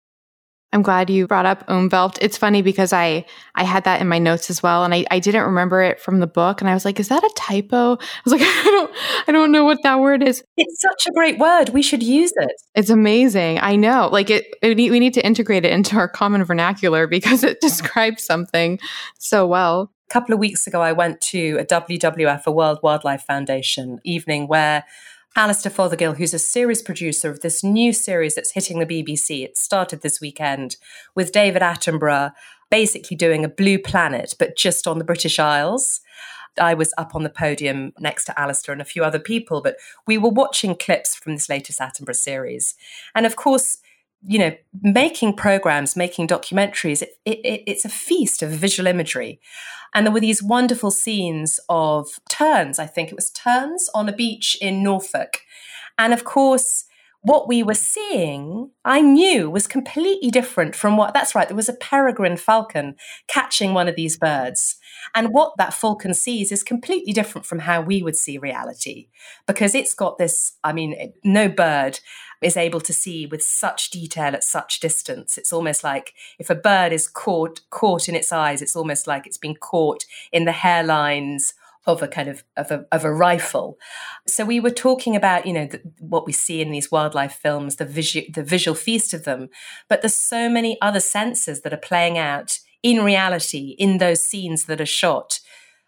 [0.72, 2.20] I'm glad you brought up Umwelt.
[2.22, 5.20] It's funny because I I had that in my notes as well, and I, I
[5.20, 8.22] didn't remember it from the book, and I was like, "Is that a typo?" I
[8.24, 8.92] was like, "I don't
[9.28, 11.70] I don't know what that word is." It's such a great word.
[11.70, 12.52] We should use it.
[12.76, 13.60] It's amazing.
[13.62, 14.10] I know.
[14.12, 18.24] Like it, it we need to integrate it into our common vernacular because it describes
[18.24, 18.80] something
[19.18, 19.92] so well.
[20.10, 24.48] A couple of weeks ago, I went to a WWF, a World Wildlife Foundation evening
[24.48, 24.84] where
[25.36, 29.44] Alastair Fothergill, who's a series producer of this new series that's hitting the BBC.
[29.44, 30.78] It started this weekend
[31.16, 32.32] with David Attenborough
[32.70, 36.02] basically doing a blue planet, but just on the British Isles.
[36.60, 39.78] I was up on the podium next to Alastair and a few other people, but
[40.08, 42.76] we were watching clips from this latest Attenborough series.
[43.16, 43.80] And of course,
[44.26, 49.40] you know, making programs, making documentaries, it, it, it's a feast of visual imagery.
[49.94, 54.16] And there were these wonderful scenes of terns, I think it was terns on a
[54.16, 55.42] beach in Norfolk.
[55.98, 56.86] And of course,
[57.22, 61.48] what we were seeing, I knew was completely different from what that's right.
[61.48, 62.96] There was a peregrine falcon
[63.28, 64.78] catching one of these birds.
[65.16, 69.10] And what that falcon sees is completely different from how we would see reality
[69.48, 72.00] because it's got this, I mean, no bird
[72.42, 75.38] is able to see with such detail at such distance.
[75.38, 79.28] It's almost like if a bird is caught caught in its eyes, it's almost like
[79.28, 81.54] it's been caught in the hairlines
[81.86, 83.78] of a kind of of a, of a rifle.
[84.28, 87.78] So we were talking about you know the, what we see in these wildlife films,
[87.78, 89.50] the visual the visual feast of them,
[89.88, 94.66] but there's so many other senses that are playing out in reality in those scenes
[94.66, 95.40] that are shot.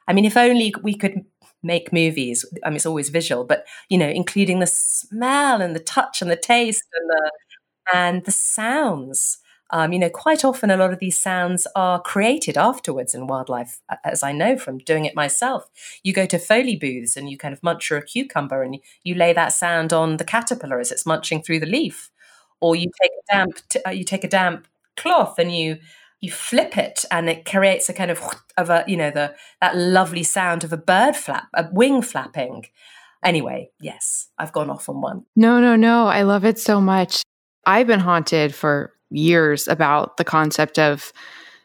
[0.07, 1.25] I mean, if only we could
[1.63, 2.45] make movies.
[2.63, 6.31] I mean, it's always visual, but you know, including the smell and the touch and
[6.31, 7.31] the taste and the
[7.93, 9.39] and the sounds.
[9.73, 13.79] Um, you know, quite often a lot of these sounds are created afterwards in wildlife,
[14.03, 15.69] as I know from doing it myself.
[16.03, 19.31] You go to Foley booths and you kind of munch a cucumber and you lay
[19.33, 22.11] that sound on the caterpillar as it's munching through the leaf,
[22.59, 25.77] or you take a damp t- uh, you take a damp cloth and you
[26.21, 28.23] you flip it and it creates a kind of
[28.57, 32.65] of a you know the that lovely sound of a bird flap a wing flapping
[33.23, 37.23] anyway yes i've gone off on one no no no i love it so much
[37.65, 41.11] i've been haunted for years about the concept of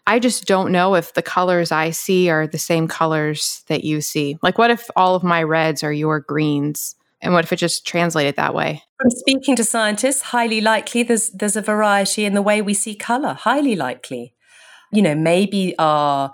[0.08, 4.00] I just don't know if the colors I see are the same colors that you
[4.00, 4.38] see.
[4.40, 6.94] Like, what if all of my reds are your greens?
[7.20, 8.84] And what if it just translated that way?
[9.00, 12.94] From speaking to scientists, highly likely there's there's a variety in the way we see
[12.94, 13.34] color.
[13.34, 14.35] Highly likely
[14.92, 16.32] you know, maybe our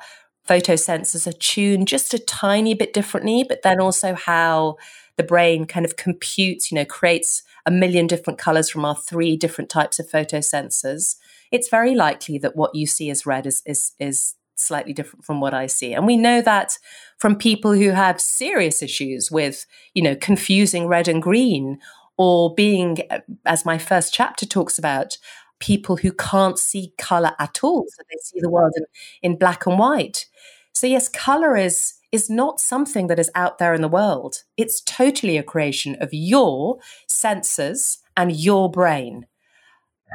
[0.49, 4.77] photosensors are tuned just a tiny bit differently, but then also how
[5.17, 9.37] the brain kind of computes, you know, creates a million different colors from our three
[9.37, 11.17] different types of photosensors.
[11.51, 15.41] It's very likely that what you see as red is is is slightly different from
[15.41, 15.93] what I see.
[15.93, 16.79] And we know that
[17.19, 21.79] from people who have serious issues with, you know, confusing red and green
[22.17, 25.17] or being, uh, as my first chapter talks about,
[25.63, 27.87] people who can't see color at all.
[27.89, 28.85] So they see the world in,
[29.23, 30.27] in black and white.
[30.75, 34.43] So yes, color is is not something that is out there in the world.
[34.59, 39.27] It's totally a creation of your senses and your brain.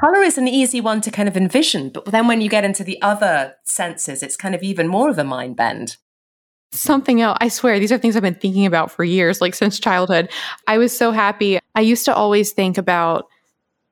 [0.00, 2.84] Color is an easy one to kind of envision, but then when you get into
[2.84, 5.96] the other senses, it's kind of even more of a mind bend.
[6.70, 9.80] Something else, I swear, these are things I've been thinking about for years, like since
[9.80, 10.30] childhood.
[10.68, 11.58] I was so happy.
[11.74, 13.24] I used to always think about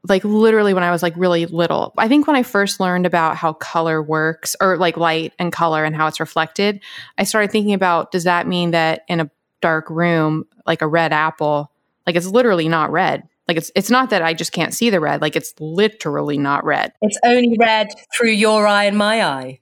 [0.08, 1.92] like literally when I was like really little.
[1.98, 5.84] I think when I first learned about how color works or like light and color
[5.84, 6.80] and how it's reflected,
[7.18, 9.30] I started thinking about does that mean that in a
[9.60, 11.72] dark room, like a red apple,
[12.06, 13.24] like it's literally not red.
[13.48, 16.64] Like it's it's not that I just can't see the red, like it's literally not
[16.64, 16.92] red.
[17.00, 19.60] It's only red through your eye and my eye.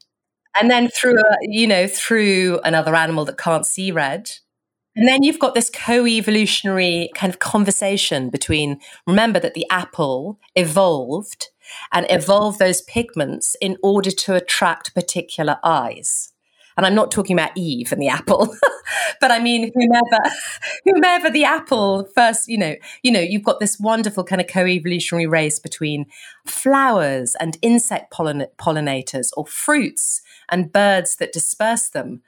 [0.59, 4.31] And then through a, you know, through another animal that can't see red
[4.97, 10.39] and then you've got this co evolutionary kind of conversation between, remember that the apple
[10.55, 11.49] evolved
[11.93, 16.31] and evolved those pigments in order to attract particular eyes.
[16.77, 18.55] And I'm not talking about Eve and the apple,
[19.21, 20.35] but I mean whomever,
[20.85, 25.27] whomever the apple first, you know, you know, you've got this wonderful kind of co-evolutionary
[25.27, 26.07] race between
[26.47, 32.23] flowers and insect pollin- pollinators or fruits and birds that disperse them.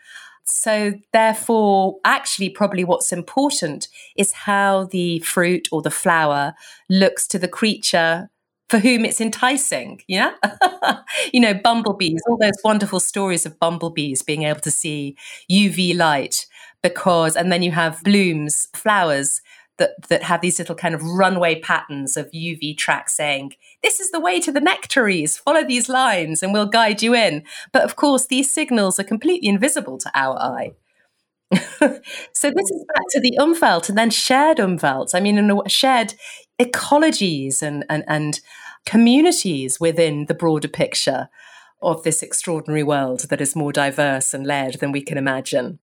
[0.49, 6.55] So, therefore, actually, probably what's important is how the fruit or the flower
[6.89, 8.31] looks to the creature
[8.69, 10.03] for whom it's enticing.
[10.09, 10.33] Yeah.
[11.33, 15.17] you know, bumblebees, all those wonderful stories of bumblebees being able to see
[15.51, 16.47] UV light
[16.83, 19.41] because, and then you have blooms, flowers
[19.79, 24.11] that that have these little kind of runway patterns of UV tracks saying, this is
[24.11, 27.45] the way to the nectaries, follow these lines and we'll guide you in.
[27.73, 30.73] But of course, these signals are completely invisible to our eye.
[31.53, 35.15] so this is back to the umwelt and then shared umwelt.
[35.15, 36.15] I mean, in shared
[36.59, 38.41] ecologies and, and, and
[38.85, 41.29] communities within the broader picture
[41.83, 45.79] of this extraordinary world that is more diverse and layered than we can imagine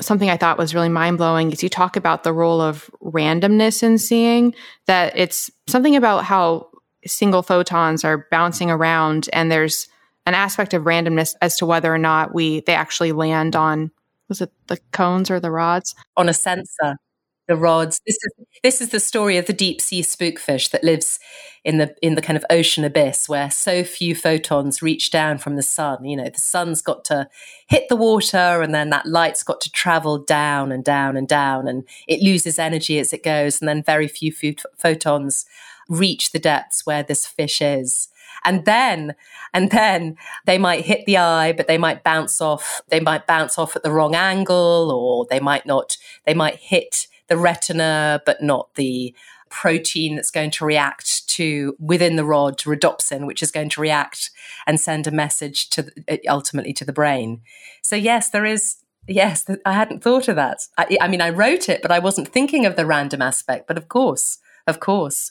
[0.00, 3.82] something I thought was really mind blowing is you talk about the role of randomness
[3.82, 4.54] in seeing,
[4.86, 6.68] that it's something about how
[7.06, 9.88] single photons are bouncing around and there's
[10.26, 13.90] an aspect of randomness as to whether or not we they actually land on
[14.28, 15.94] was it the cones or the rods?
[16.16, 16.98] On a sensor
[17.46, 18.00] the rods.
[18.06, 21.18] This is this is the story of the deep sea spookfish that lives
[21.64, 25.56] in the in the kind of ocean abyss where so few photons reach down from
[25.56, 26.04] the sun.
[26.04, 27.28] You know, the sun's got to
[27.66, 31.68] hit the water and then that light's got to travel down and down and down
[31.68, 34.32] and it loses energy as it goes and then very few
[34.76, 35.46] photons
[35.88, 38.08] reach the depths where this fish is
[38.44, 39.14] and then
[39.54, 40.16] and then
[40.46, 43.82] they might hit the eye but they might bounce off they might bounce off at
[43.82, 49.14] the wrong angle or they might not they might hit the retina, but not the
[49.48, 54.30] protein that's going to react to within the rod rhodopsin, which is going to react
[54.66, 57.40] and send a message to uh, ultimately to the brain.
[57.82, 58.76] So yes, there is.
[59.08, 60.62] Yes, I hadn't thought of that.
[60.76, 63.68] I, I mean, I wrote it, but I wasn't thinking of the random aspect.
[63.68, 65.30] But of course, of course.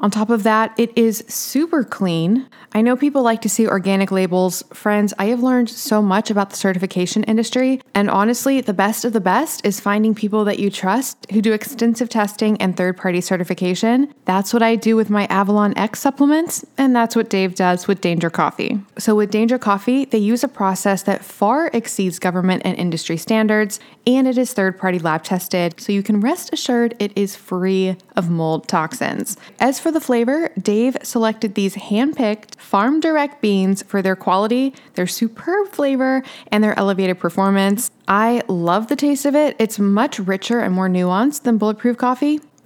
[0.00, 2.48] On top of that, it is super clean.
[2.72, 4.62] I know people like to see organic labels.
[4.72, 9.12] Friends, I have learned so much about the certification industry, and honestly, the best of
[9.12, 13.20] the best is finding people that you trust who do extensive testing and third party
[13.20, 14.14] certification.
[14.24, 18.30] That's what I do with my AvalonX supplements, and that's what Dave does with Danger
[18.30, 18.80] Coffee.
[18.98, 23.80] So, with Danger Coffee, they use a process that far exceeds government and industry standards,
[24.08, 27.94] and it is third party lab tested, so you can rest assured it is free
[28.16, 29.36] of mold toxins.
[29.60, 35.06] As for the flavor, Dave selected these hand-picked farm direct beans for their quality, their
[35.06, 37.90] superb flavor, and their elevated performance.
[38.08, 39.54] I love the taste of it.
[39.58, 42.40] It's much richer and more nuanced than bulletproof coffee.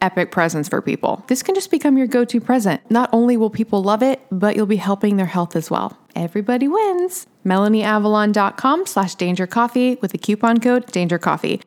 [0.00, 1.24] epic presents for people.
[1.28, 2.80] This can just become your go to present.
[2.90, 5.98] Not only will people love it, but you'll be helping their health as well.
[6.16, 7.26] Everybody wins.
[7.44, 11.60] MelanieAvalon.com slash danger coffee with the coupon code danger coffee.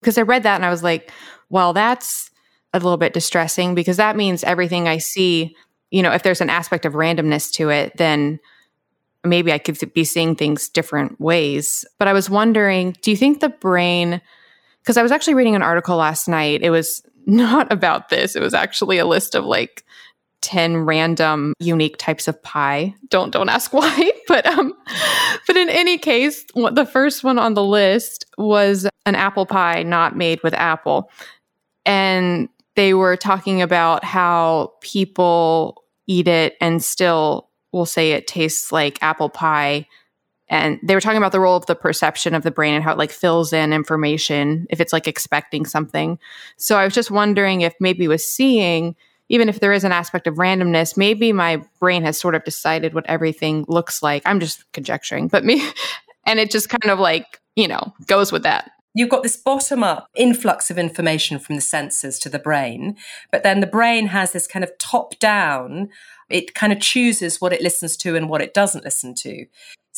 [0.00, 1.10] Because I read that and I was like,
[1.48, 2.30] well, that's
[2.72, 5.56] a little bit distressing because that means everything I see,
[5.90, 8.38] you know, if there's an aspect of randomness to it, then
[9.24, 11.84] maybe I could be seeing things different ways.
[11.98, 14.20] But I was wondering, do you think the brain,
[14.86, 18.36] because I was actually reading an article last night, it was not about this.
[18.36, 19.84] It was actually a list of like
[20.42, 22.94] 10 random unique types of pie.
[23.08, 24.72] Don't don't ask why, but um
[25.46, 30.16] but in any case, the first one on the list was an apple pie not
[30.16, 31.10] made with apple.
[31.84, 38.70] And they were talking about how people eat it and still will say it tastes
[38.70, 39.86] like apple pie
[40.48, 42.92] and they were talking about the role of the perception of the brain and how
[42.92, 46.18] it like fills in information if it's like expecting something.
[46.56, 48.96] So i was just wondering if maybe with seeing
[49.28, 52.94] even if there is an aspect of randomness maybe my brain has sort of decided
[52.94, 54.22] what everything looks like.
[54.24, 55.66] I'm just conjecturing but me
[56.26, 58.70] and it just kind of like you know goes with that.
[58.94, 62.96] You've got this bottom up influx of information from the senses to the brain
[63.32, 65.88] but then the brain has this kind of top down
[66.28, 69.46] it kind of chooses what it listens to and what it doesn't listen to.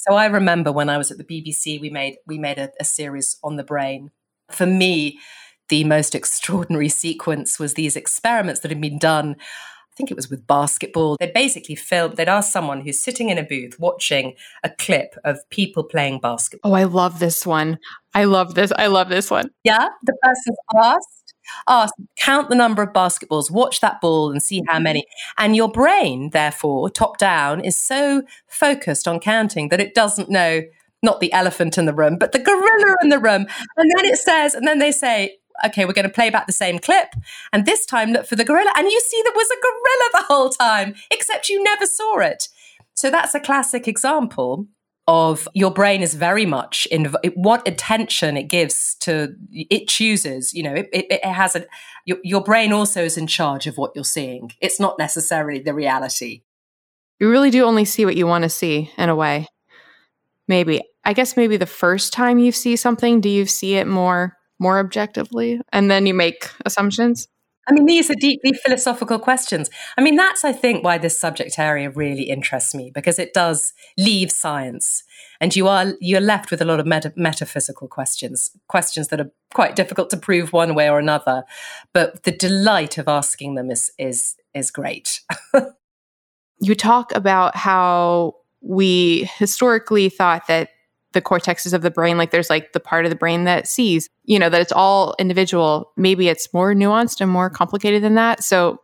[0.06, 2.84] So I remember when I was at the BBC, we made we made a, a
[2.84, 4.12] series on the brain,
[4.48, 5.18] For me,
[5.68, 10.30] the most extraordinary sequence was these experiments that had been done I think it was
[10.30, 11.16] with basketball.
[11.18, 15.40] They basically filmed, they'd ask someone who's sitting in a booth watching a clip of
[15.50, 16.70] people playing basketball.
[16.70, 17.80] Oh, I love this one.
[18.14, 18.72] I love this.
[18.78, 19.50] I love this one.
[19.64, 19.88] Yeah.
[20.04, 21.17] The person's asked,
[21.66, 25.00] Oh, asked, count the number of basketballs, watch that ball and see how many.
[25.00, 25.44] Mm-hmm.
[25.44, 30.62] And your brain, therefore, top down, is so focused on counting that it doesn't know
[31.02, 33.46] not the elephant in the room, but the gorilla in the room.
[33.76, 36.52] And then it says, and then they say, okay, we're going to play back the
[36.52, 37.14] same clip.
[37.52, 38.72] And this time, look for the gorilla.
[38.76, 42.48] And you see there was a gorilla the whole time, except you never saw it.
[42.94, 44.66] So that's a classic example
[45.08, 50.62] of your brain is very much in what attention it gives to it chooses you
[50.62, 51.64] know it, it, it has a
[52.04, 54.52] your, your brain also is in charge of what you're seeing.
[54.60, 56.42] It's not necessarily the reality.
[57.20, 59.48] You really do only see what you want to see in a way.
[60.46, 64.36] Maybe i guess maybe the first time you see something do you see it more
[64.58, 65.60] more objectively?
[65.72, 67.28] And then you make assumptions?
[67.68, 69.68] I mean, these are deeply philosophical questions.
[69.98, 73.74] I mean, that's, I think, why this subject area really interests me because it does
[73.98, 75.04] leave science,
[75.40, 79.30] and you are you're left with a lot of meta- metaphysical questions, questions that are
[79.52, 81.44] quite difficult to prove one way or another.
[81.92, 85.20] But the delight of asking them is is is great.
[86.60, 90.70] you talk about how we historically thought that
[91.12, 94.08] the cortexes of the brain like there's like the part of the brain that sees
[94.24, 95.92] you know that it's all individual.
[95.96, 98.44] Maybe it's more nuanced and more complicated than that.
[98.44, 98.80] So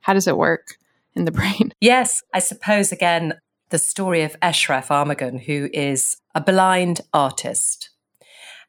[0.00, 0.76] how does it work
[1.14, 1.72] in the brain?
[1.80, 3.34] Yes i suppose again
[3.70, 7.90] the story of Esref Armagan who is a blind artist.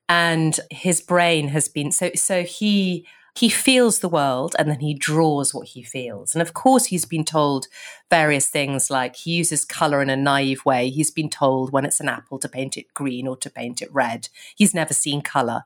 [0.10, 3.06] And his brain has been so so he
[3.38, 6.34] he feels the world and then he draws what he feels.
[6.34, 7.68] And of course, he's been told
[8.10, 10.90] various things like he uses color in a naive way.
[10.90, 13.94] He's been told when it's an apple to paint it green or to paint it
[13.94, 14.30] red.
[14.56, 15.66] He's never seen color.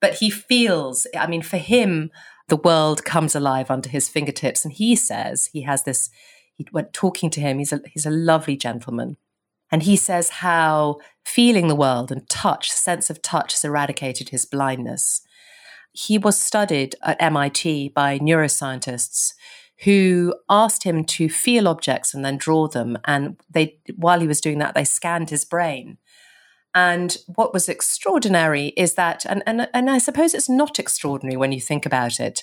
[0.00, 2.12] But he feels, I mean, for him,
[2.46, 4.64] the world comes alive under his fingertips.
[4.64, 6.10] And he says he has this,
[6.54, 9.16] he went talking to him, he's a, he's a lovely gentleman.
[9.72, 14.44] And he says how feeling the world and touch, sense of touch, has eradicated his
[14.44, 15.22] blindness
[15.94, 19.32] he was studied at MIT by neuroscientists
[19.84, 22.98] who asked him to feel objects and then draw them.
[23.04, 25.98] And they, while he was doing that, they scanned his brain.
[26.74, 31.52] And what was extraordinary is that, and, and, and I suppose it's not extraordinary when
[31.52, 32.42] you think about it,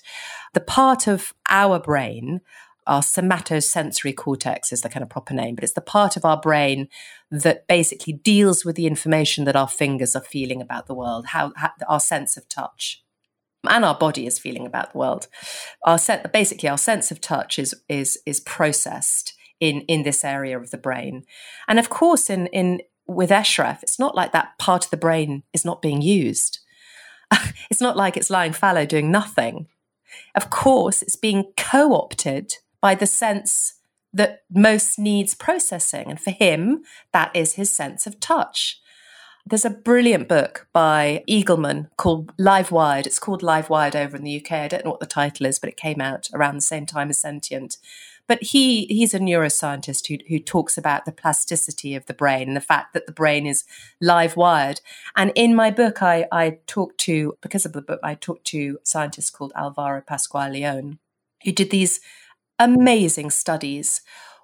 [0.54, 2.40] the part of our brain,
[2.88, 6.40] our somatosensory cortex is the kind of proper name, but it's the part of our
[6.40, 6.88] brain
[7.30, 11.52] that basically deals with the information that our fingers are feeling about the world, how,
[11.58, 13.04] how our sense of touch
[13.70, 15.28] and our body is feeling about the world.
[15.86, 20.60] Our sen- basically our sense of touch is is is processed in in this area
[20.60, 21.24] of the brain,
[21.68, 25.44] and of course in in with Esref, it's not like that part of the brain
[25.54, 26.60] is not being used.
[27.70, 29.68] it's not like it's lying fallow doing nothing.
[30.36, 33.76] Of course, it's being co-opted by the sense
[34.14, 36.84] that most needs processing, and for him,
[37.14, 38.82] that is his sense of touch.
[39.46, 43.08] There's a brilliant book by Eagleman called Livewired.
[43.08, 44.52] It's called Livewired over in the UK.
[44.52, 47.10] I don't know what the title is, but it came out around the same time
[47.10, 47.78] as Sentient.
[48.28, 52.56] But he he's a neuroscientist who who talks about the plasticity of the brain and
[52.56, 53.66] the fact that the brain is
[54.00, 54.80] live wired.
[55.16, 58.78] And in my book, I I talked to because of the book, I talked to
[58.82, 61.00] a scientist called Alvaro Pascual Leon,
[61.44, 62.00] who did these
[62.60, 64.02] amazing studies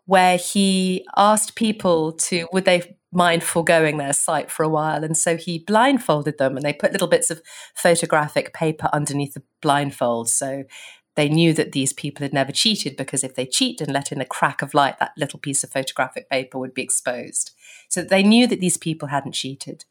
[0.08, 5.04] where he asked people to would they mind foregoing their sight for a while.
[5.04, 7.42] And so he blindfolded them and they put little bits of
[7.74, 10.30] photographic paper underneath the blindfold.
[10.30, 10.64] So
[11.16, 14.22] they knew that these people had never cheated because if they cheated and let in
[14.22, 17.52] a crack of light, that little piece of photographic paper would be exposed.
[17.90, 19.86] So they knew that these people hadn't cheated.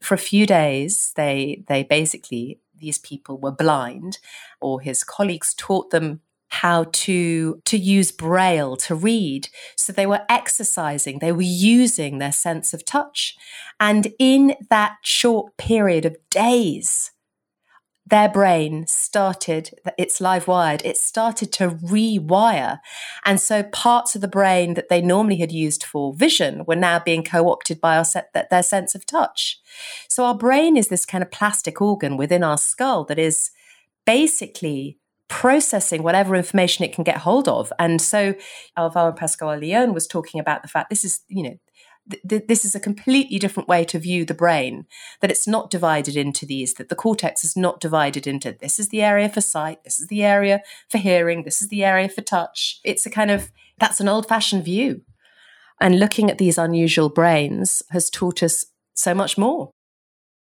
[0.00, 4.18] For a few days, they they basically these people were blind,
[4.60, 9.48] or his colleagues taught them how to to use braille to read.
[9.76, 13.36] So they were exercising they were using their sense of touch.
[13.78, 17.12] And in that short period of days
[18.06, 22.78] their brain started it's live wired it started to rewire.
[23.26, 26.98] And so parts of the brain that they normally had used for vision were now
[26.98, 29.60] being co-opted by our set, their sense of touch.
[30.08, 33.50] So our brain is this kind of plastic organ within our skull that is
[34.06, 34.96] basically
[35.28, 37.72] processing whatever information it can get hold of.
[37.78, 38.34] And so
[38.76, 41.58] Alvaro Pascual Leon was talking about the fact this is, you know,
[42.28, 44.86] th- this is a completely different way to view the brain,
[45.20, 48.88] that it's not divided into these, that the cortex is not divided into this is
[48.88, 52.22] the area for sight, this is the area for hearing, this is the area for
[52.22, 52.80] touch.
[52.84, 55.02] It's a kind of, that's an old fashioned view.
[55.80, 58.64] And looking at these unusual brains has taught us
[58.94, 59.70] so much more.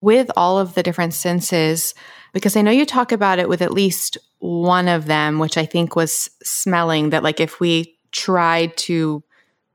[0.03, 1.95] With all of the different senses,
[2.33, 5.65] because I know you talk about it with at least one of them, which I
[5.65, 9.23] think was smelling, that like if we tried to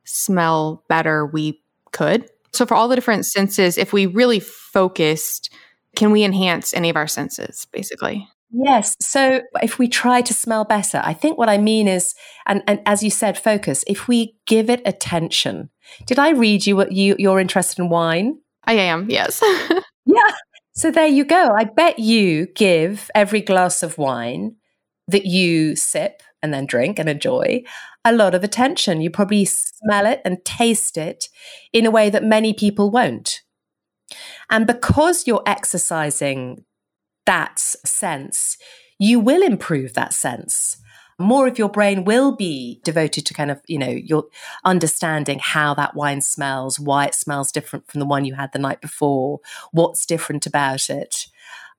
[0.04, 1.62] smell better, we
[1.92, 2.28] could.
[2.52, 5.50] So, for all the different senses, if we really focused,
[5.96, 8.28] can we enhance any of our senses, basically?
[8.50, 8.96] Yes.
[9.00, 12.14] So if we try to smell better, I think what I mean is,
[12.46, 13.84] and, and as you said, focus.
[13.86, 15.70] If we give it attention.
[16.06, 18.38] Did I read you what you you're interested in wine?
[18.64, 19.42] I am, yes.
[20.08, 20.34] yeah.
[20.72, 21.50] So there you go.
[21.56, 24.56] I bet you give every glass of wine
[25.08, 27.62] that you sip and then drink and enjoy
[28.04, 29.00] a lot of attention.
[29.00, 31.28] You probably smell it and taste it
[31.72, 33.42] in a way that many people won't.
[34.50, 36.64] And because you're exercising
[37.26, 38.56] that sense,
[38.98, 40.78] you will improve that sense.
[41.18, 44.26] More of your brain will be devoted to kind of, you know, your
[44.64, 48.58] understanding how that wine smells, why it smells different from the one you had the
[48.58, 49.40] night before,
[49.72, 51.26] what's different about it.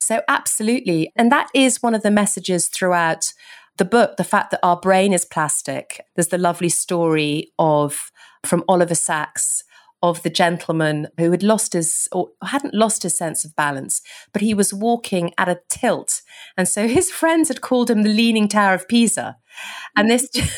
[0.01, 1.11] So, absolutely.
[1.15, 3.33] And that is one of the messages throughout
[3.77, 6.05] the book the fact that our brain is plastic.
[6.15, 8.11] There's the lovely story of
[8.45, 9.63] from Oliver Sacks
[10.01, 14.41] of the gentleman who had lost his or hadn't lost his sense of balance, but
[14.41, 16.21] he was walking at a tilt.
[16.57, 19.37] And so his friends had called him the Leaning Tower of Pisa.
[19.95, 20.49] And this mm.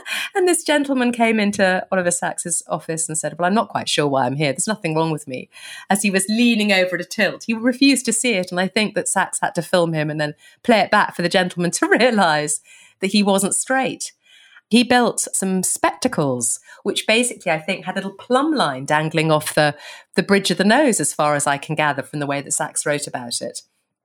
[0.34, 4.06] and this gentleman came into Oliver Sacks's office and said, Well, I'm not quite sure
[4.06, 4.52] why I'm here.
[4.52, 5.48] There's nothing wrong with me.
[5.90, 7.44] As he was leaning over at a tilt.
[7.44, 8.50] He refused to see it.
[8.50, 11.22] And I think that Sacks had to film him and then play it back for
[11.22, 12.60] the gentleman to realize
[13.00, 14.12] that he wasn't straight.
[14.68, 19.54] He built some spectacles, which basically I think had a little plumb line dangling off
[19.54, 19.76] the,
[20.16, 22.52] the bridge of the nose, as far as I can gather from the way that
[22.52, 23.62] Sacks wrote about it.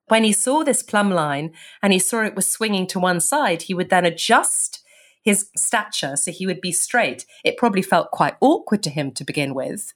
[0.08, 3.64] When he saw this plumb line and he saw it was swinging to one side,
[3.64, 4.84] he would then adjust
[5.24, 7.26] his stature so he would be straight.
[7.44, 9.94] It probably felt quite awkward to him to begin with,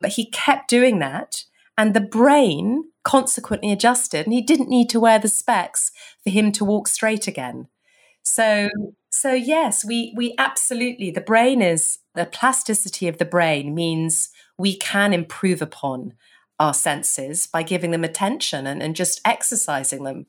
[0.00, 1.44] but he kept doing that.
[1.76, 5.90] And the brain consequently adjusted, and he didn't need to wear the specs
[6.22, 7.66] for him to walk straight again.
[8.22, 8.70] So
[9.14, 14.76] so yes, we we absolutely the brain is the plasticity of the brain means we
[14.76, 16.14] can improve upon
[16.58, 20.26] our senses by giving them attention and, and just exercising them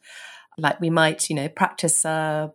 [0.58, 2.54] like we might, you know, practice a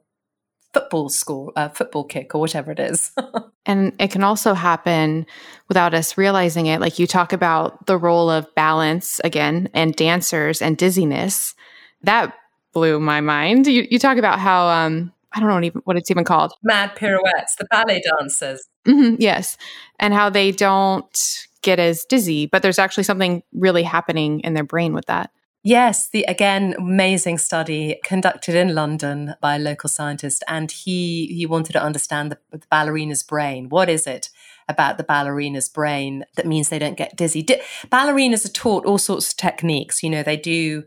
[0.72, 3.12] football score, a football kick or whatever it is.
[3.66, 5.26] and it can also happen
[5.68, 6.80] without us realizing it.
[6.80, 11.54] Like you talk about the role of balance again and dancers and dizziness.
[12.02, 12.34] That
[12.72, 13.66] blew my mind.
[13.66, 16.52] You, you talk about how um, I don't know even what it's even called.
[16.62, 18.68] Mad pirouettes, the ballet dancers.
[18.86, 19.56] Mm-hmm, yes.
[19.98, 24.64] And how they don't get as dizzy, but there's actually something really happening in their
[24.64, 25.30] brain with that.
[25.62, 31.44] Yes, the again amazing study conducted in London by a local scientist, and he he
[31.44, 33.68] wanted to understand the, the ballerina's brain.
[33.68, 34.30] What is it
[34.70, 37.42] about the ballerina's brain that means they don't get dizzy?
[37.42, 37.60] Di-
[37.92, 40.02] ballerinas are taught all sorts of techniques.
[40.02, 40.84] You know, they do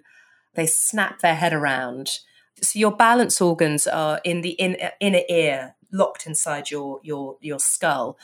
[0.55, 2.19] they snap their head around
[2.61, 7.37] so your balance organs are in the in, uh, inner ear, locked inside your your
[7.41, 8.17] your skull.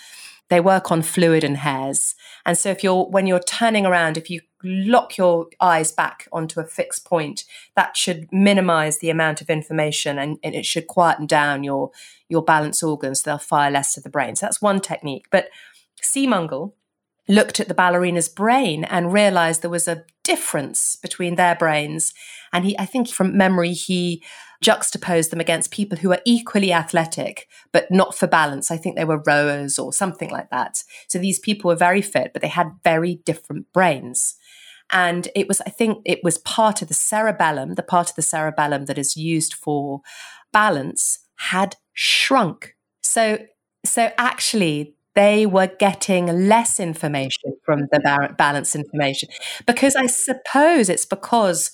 [0.50, 2.16] They work on fluid and hairs.
[2.46, 6.60] And so if you're when you're turning around, if you lock your eyes back onto
[6.60, 11.28] a fixed point, that should minimize the amount of information and, and it should quieten
[11.28, 11.92] down your
[12.28, 13.24] your balance organs.
[13.24, 14.36] They'll fire less to the brain.
[14.36, 15.28] So that's one technique.
[15.32, 15.50] But
[16.02, 16.74] Seemungal
[17.28, 22.14] looked at the ballerina's brain and realized there was a difference between their brains.
[22.54, 24.24] And he, I think from memory, he
[24.62, 28.70] juxtaposed them against people who are equally athletic, but not for balance.
[28.70, 30.84] I think they were rowers or something like that.
[31.08, 34.36] So these people were very fit, but they had very different brains.
[34.92, 38.22] And it was, I think it was part of the cerebellum, the part of the
[38.22, 40.02] cerebellum that is used for
[40.54, 42.76] balance had shrunk.
[43.02, 43.40] So,
[43.84, 49.28] so actually they were getting less information from the balance information
[49.66, 51.72] because I suppose it's because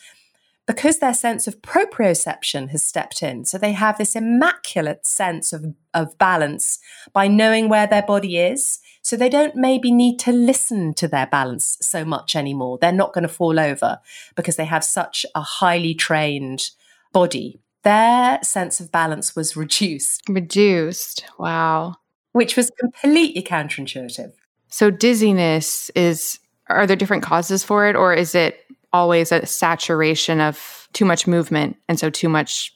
[0.65, 3.45] because their sense of proprioception has stepped in.
[3.45, 6.79] So they have this immaculate sense of, of balance
[7.13, 8.79] by knowing where their body is.
[9.03, 12.79] So they don't maybe need to listen to their balance so much anymore.
[12.81, 13.99] They're not going to fall over
[14.35, 16.71] because they have such a highly trained
[17.13, 17.59] body.
[17.83, 20.23] Their sense of balance was reduced.
[20.27, 21.25] Reduced.
[21.37, 21.97] Wow
[22.35, 24.33] which was completely counterintuitive.
[24.67, 28.59] So dizziness is are there different causes for it or is it
[28.91, 32.75] always a saturation of too much movement and so too much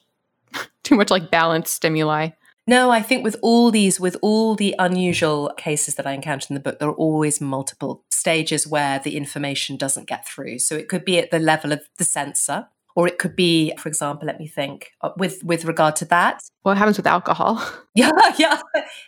[0.82, 2.30] too much like balance stimuli?
[2.66, 6.54] No, I think with all these, with all the unusual cases that I encounter in
[6.54, 10.60] the book, there are always multiple stages where the information doesn't get through.
[10.60, 12.68] So it could be at the level of the sensor,
[13.00, 16.42] or it could be for example let me think uh, with with regard to that.
[16.62, 17.54] What happens with alcohol?
[17.94, 18.60] Yeah yeah.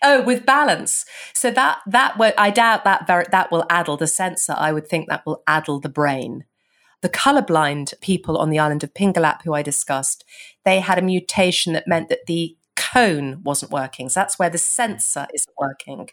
[0.03, 1.05] Oh with balance.
[1.35, 4.55] So that that i doubt that that will addle the sensor.
[4.57, 6.45] I would think that will addle the brain.
[7.03, 10.25] The colorblind people on the island of Pingelap, who I discussed,
[10.65, 14.09] they had a mutation that meant that the cone wasn't working.
[14.09, 16.11] So that's where the sensor isn't working.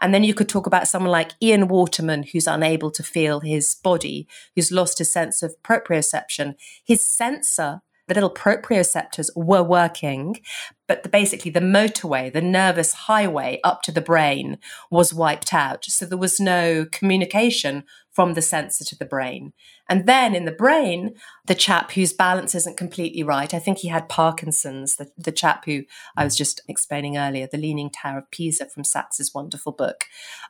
[0.00, 3.74] And then you could talk about someone like Ian Waterman, who's unable to feel his
[3.74, 6.54] body, who's lost his sense of proprioception.
[6.84, 10.40] His sensor the little proprioceptors were working,
[10.88, 14.58] but the, basically the motorway, the nervous highway up to the brain
[14.90, 15.84] was wiped out.
[15.84, 19.52] So there was no communication from the sensor to the brain.
[19.88, 21.14] And then in the brain,
[21.46, 25.64] the chap whose balance isn't completely right, I think he had Parkinson's, the, the chap
[25.64, 25.84] who
[26.16, 30.04] I was just explaining earlier, The Leaning Tower of Pisa from Sacks's wonderful book.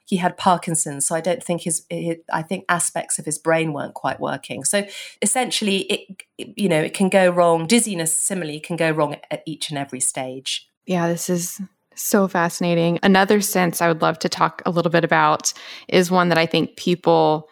[0.07, 3.73] He had Parkinson's, so I don't think his, his I think aspects of his brain
[3.73, 4.65] weren't quite working.
[4.65, 4.87] So
[5.21, 6.23] essentially, it,
[6.57, 7.67] you know, it can go wrong.
[7.67, 10.67] Dizziness, similarly, can go wrong at each and every stage.
[10.87, 11.61] Yeah, this is
[12.03, 12.99] so fascinating.
[13.03, 15.53] Another sense I would love to talk a little bit about
[15.89, 17.49] is one that I think people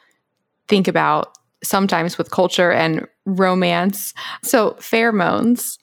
[0.68, 4.14] think about sometimes with culture and romance.
[4.42, 5.78] So, pheromones,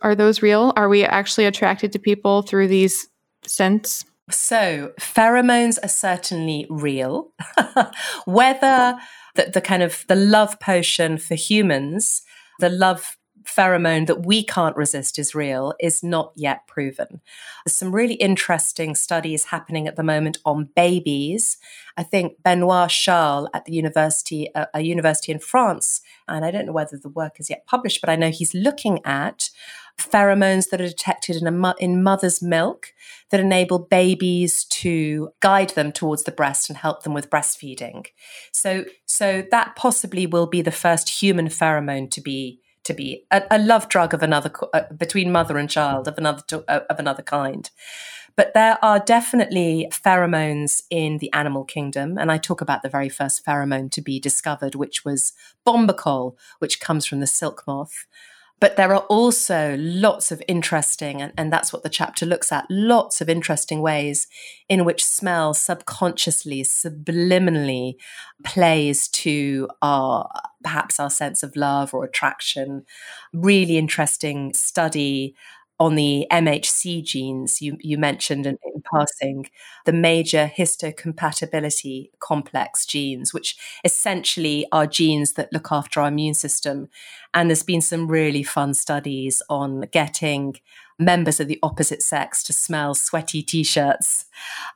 [0.00, 0.72] are those real?
[0.76, 3.08] Are we actually attracted to people through these
[3.44, 4.04] scents?
[4.30, 7.32] So, pheromones are certainly real.
[8.26, 8.98] Whether
[9.34, 12.22] the, the kind of the love potion for humans,
[12.58, 13.17] the love
[13.48, 17.20] pheromone that we can't resist is real is not yet proven.
[17.64, 21.56] There's some really interesting studies happening at the moment on babies.
[21.96, 26.66] I think Benoist Schaal at the university, a, a university in France, and I don't
[26.66, 29.50] know whether the work is yet published, but I know he's looking at
[29.98, 32.92] pheromones that are detected in, a, in mother's milk
[33.30, 38.06] that enable babies to guide them towards the breast and help them with breastfeeding.
[38.52, 43.42] So, so that possibly will be the first human pheromone to be to be a,
[43.50, 47.22] a love drug of another uh, between mother and child of another uh, of another
[47.22, 47.70] kind.
[48.34, 52.16] But there are definitely pheromones in the animal kingdom.
[52.18, 55.32] And I talk about the very first pheromone to be discovered, which was
[55.66, 58.06] bombykol, which comes from the silk moth.
[58.60, 62.66] But there are also lots of interesting, and, and that's what the chapter looks at
[62.68, 64.26] lots of interesting ways
[64.68, 67.94] in which smell subconsciously, subliminally
[68.44, 70.28] plays to our
[70.62, 72.84] perhaps our sense of love or attraction.
[73.32, 75.36] Really interesting study
[75.80, 79.46] on the MHC genes you, you mentioned in, in, passing,
[79.84, 86.88] the major histocompatibility complex genes, which essentially are genes that look after our immune system.
[87.32, 90.56] And there's been some really fun studies on getting
[90.98, 94.24] members of the opposite sex to smell sweaty t-shirts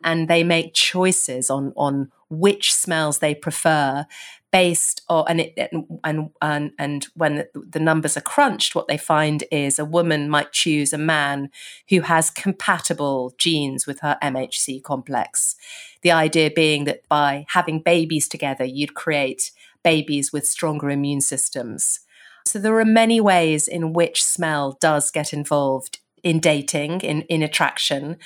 [0.05, 4.07] and they make choices on on which smells they prefer
[4.53, 5.70] based on and it
[6.05, 10.28] and and and when the, the numbers are crunched what they find is a woman
[10.28, 11.50] might choose a man
[11.88, 15.57] who has compatible genes with her MHC complex.
[16.03, 19.50] The idea being that by having babies together you'd create
[19.82, 22.00] babies with stronger immune systems.
[22.46, 27.42] So there are many ways in which smell does get involved in dating, in, in
[27.42, 28.16] attraction,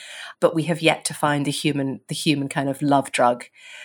[0.40, 3.44] but we have yet to find the human, the human kind of love drug.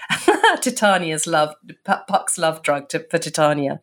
[0.61, 1.55] Titania's love,
[1.85, 3.79] Puck's love drug to, for Titania.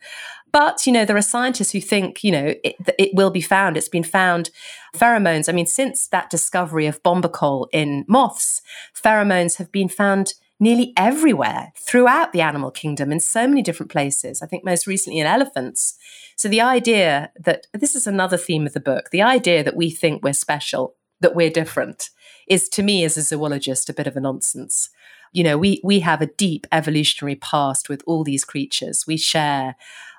[0.53, 3.77] But, you know, there are scientists who think, you know, it, it will be found.
[3.77, 4.51] It's been found.
[4.97, 8.63] Pheromones, I mean, since that discovery of bombykol in moths,
[8.95, 14.43] pheromones have been found nearly everywhere throughout the animal kingdom in so many different places.
[14.43, 15.97] I think most recently in elephants.
[16.37, 19.91] So the idea that this is another theme of the book, the idea that we
[19.91, 22.11] think we're special, that we're different,
[22.49, 24.91] is to me as a zoologist a bit of a nonsense.
[25.33, 29.07] You know, we we have a deep evolutionary past with all these creatures.
[29.07, 29.77] We share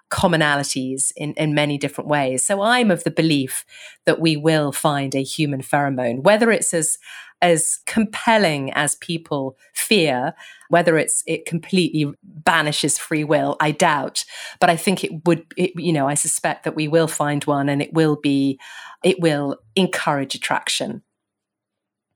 [0.10, 2.44] commonalities in, in many different ways.
[2.44, 3.66] So I'm of the belief
[4.06, 6.98] that we will find a human pheromone, whether it's as
[7.42, 10.34] as compelling as people fear
[10.68, 14.26] whether it's it completely banishes free will i doubt.
[14.60, 17.70] But i think it would it, you know i suspect that we will find one
[17.70, 18.60] and it will be
[19.04, 21.02] it will encourage attraction.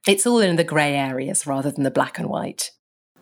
[0.06, 2.72] It's all in the gray areas rather than the black and white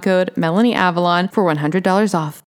[0.00, 2.42] code Melanie Avalon for $100 off.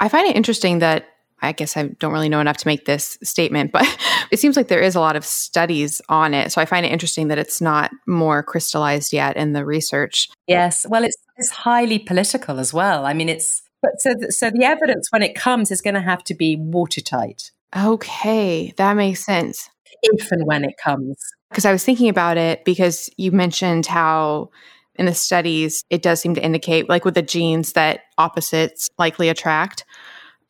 [0.00, 1.06] I find it interesting that
[1.40, 3.84] I guess I don't really know enough to make this statement, but
[4.30, 6.52] it seems like there is a lot of studies on it.
[6.52, 10.28] So I find it interesting that it's not more crystallized yet in the research.
[10.46, 10.86] Yes.
[10.88, 13.06] Well, it's, it's highly political as well.
[13.06, 16.24] I mean, it's, but so, so the evidence when it comes is going to have
[16.24, 17.52] to be watertight.
[17.76, 18.72] Okay.
[18.76, 19.70] That makes sense.
[20.02, 21.16] If and when it comes.
[21.50, 24.50] Because I was thinking about it because you mentioned how
[24.98, 29.28] in the studies, it does seem to indicate, like with the genes, that opposites likely
[29.28, 29.84] attract.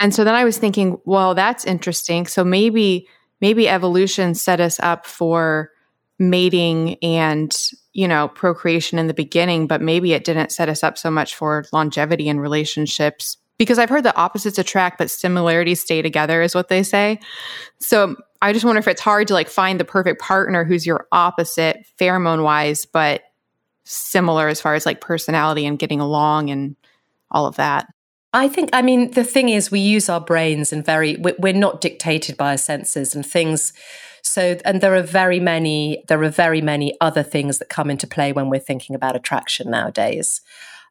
[0.01, 2.27] And so then I was thinking, well, that's interesting.
[2.27, 3.09] So maybe
[3.41, 5.71] maybe evolution set us up for
[6.19, 10.99] mating and you know procreation in the beginning but maybe it didn't set us up
[10.99, 16.03] so much for longevity in relationships because i've heard that opposites attract but similarities stay
[16.03, 17.21] together is what they say
[17.79, 21.07] so i just wonder if it's hard to like find the perfect partner who's your
[21.13, 23.23] opposite pheromone wise but
[23.89, 26.77] similar as far as like personality and getting along and
[27.31, 27.87] all of that.
[28.35, 31.81] I think, I mean, the thing is, we use our brains and very, we're not
[31.81, 33.73] dictated by our senses and things.
[34.23, 38.07] So, and there are very many, there are very many other things that come into
[38.07, 40.43] play when we're thinking about attraction nowadays.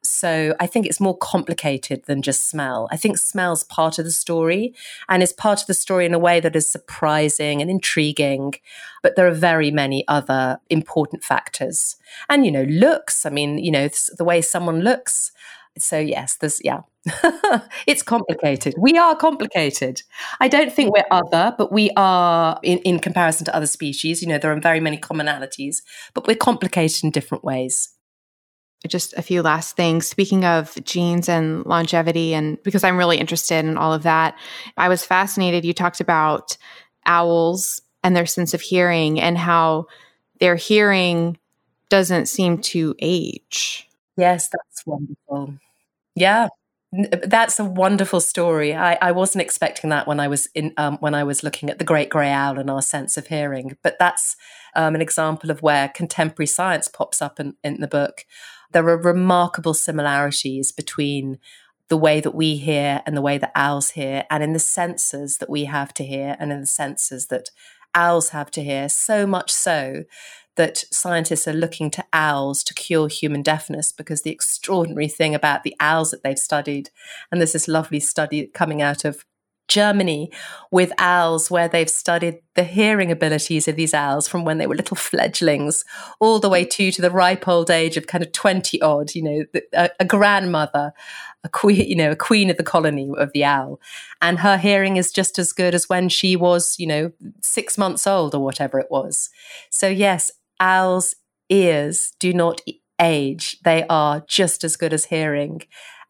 [0.07, 2.87] So I think it's more complicated than just smell.
[2.91, 4.73] I think smell's part of the story
[5.09, 8.55] and is part of the story in a way that is surprising and intriguing.
[9.03, 11.95] But there are very many other important factors.
[12.29, 15.31] And, you know, looks, I mean, you know, the way someone looks.
[15.77, 16.81] So, yes, there's, yeah,
[17.87, 18.73] it's complicated.
[18.77, 20.01] We are complicated.
[20.39, 24.21] I don't think we're other, but we are in, in comparison to other species.
[24.21, 27.89] You know, there are very many commonalities, but we're complicated in different ways
[28.87, 30.07] just a few last things.
[30.07, 34.37] Speaking of genes and longevity, and because I'm really interested in all of that,
[34.77, 35.65] I was fascinated.
[35.65, 36.57] You talked about
[37.05, 39.85] owls and their sense of hearing and how
[40.39, 41.37] their hearing
[41.89, 43.87] doesn't seem to age.
[44.17, 45.57] Yes, that's wonderful.
[46.15, 46.47] Yeah,
[46.91, 48.73] that's a wonderful story.
[48.73, 51.79] I, I wasn't expecting that when I was in um, when I was looking at
[51.79, 53.77] the great grey owl and our sense of hearing.
[53.83, 54.35] But that's
[54.75, 58.25] um, an example of where contemporary science pops up in, in the book
[58.71, 61.39] there are remarkable similarities between
[61.89, 65.37] the way that we hear and the way that owls hear, and in the senses
[65.37, 67.49] that we have to hear and in the senses that
[67.95, 70.03] owls have to hear, so much so
[70.57, 75.63] that scientists are looking to owls to cure human deafness because the extraordinary thing about
[75.63, 76.89] the owls that they've studied,
[77.31, 79.23] and there's this lovely study coming out of
[79.67, 80.31] Germany
[80.71, 84.75] with owls, where they've studied the hearing abilities of these owls from when they were
[84.75, 85.83] little fledglings
[86.19, 89.23] all the way to to the ripe old age of kind of 20 odd, you
[89.23, 90.93] know, a, a grandmother,
[91.43, 93.79] a queen, you know, a queen of the colony of the owl.
[94.21, 97.11] And her hearing is just as good as when she was, you know,
[97.41, 99.29] six months old or whatever it was.
[99.69, 101.15] So, yes, owls'
[101.49, 102.61] ears do not
[102.99, 103.59] age.
[103.61, 105.61] They are just as good as hearing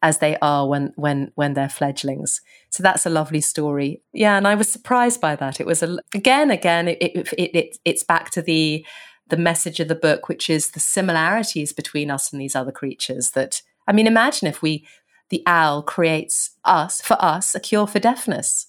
[0.02, 2.40] as they are when when when they're fledglings.
[2.70, 4.02] So that's a lovely story.
[4.12, 5.60] Yeah, and I was surprised by that.
[5.60, 8.84] It was a, again, again, it, it, it, it's back to the
[9.28, 13.30] the message of the book, which is the similarities between us and these other creatures.
[13.30, 14.86] That I mean, imagine if we
[15.30, 18.66] the owl creates us for us a cure for deafness.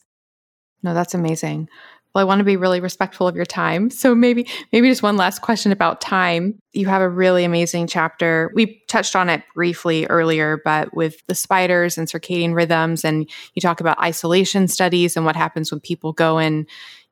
[0.82, 1.70] No, that's amazing
[2.14, 3.92] well, I want to be really respectful of your time.
[3.92, 6.60] So maybe maybe just one last question about time.
[6.74, 8.52] You have a really amazing chapter.
[8.56, 13.62] We touched on it briefly earlier, but with the spiders and circadian rhythms and you
[13.62, 16.66] talk about isolation studies and what happens when people go in,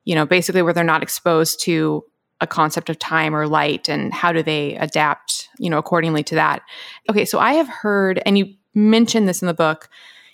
[0.04, 2.04] you know, basically where they're not exposed to
[2.40, 6.36] a concept of time or light and how do they adapt, you know, accordingly to
[6.36, 6.62] that.
[7.10, 9.88] Okay, so I have heard and you mentioned this in the book.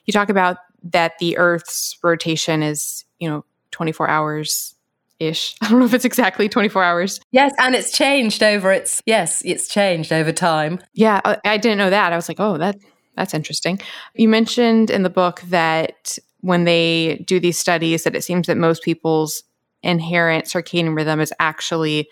[0.04, 0.58] You talk about
[0.92, 3.44] that the earth's rotation is, you know,
[3.74, 4.74] 24 hours
[5.18, 5.56] ish.
[5.62, 7.20] I don't know if it's exactly 24 hours.
[7.32, 10.80] Yes, and it's changed over its yes, it's changed over time.
[10.94, 12.12] Yeah, I, I didn't know that.
[12.12, 12.76] I was like, "Oh, that
[13.16, 13.80] that's interesting."
[14.14, 18.56] You mentioned in the book that when they do these studies that it seems that
[18.56, 19.42] most people's
[19.82, 22.08] inherent circadian rhythm is actually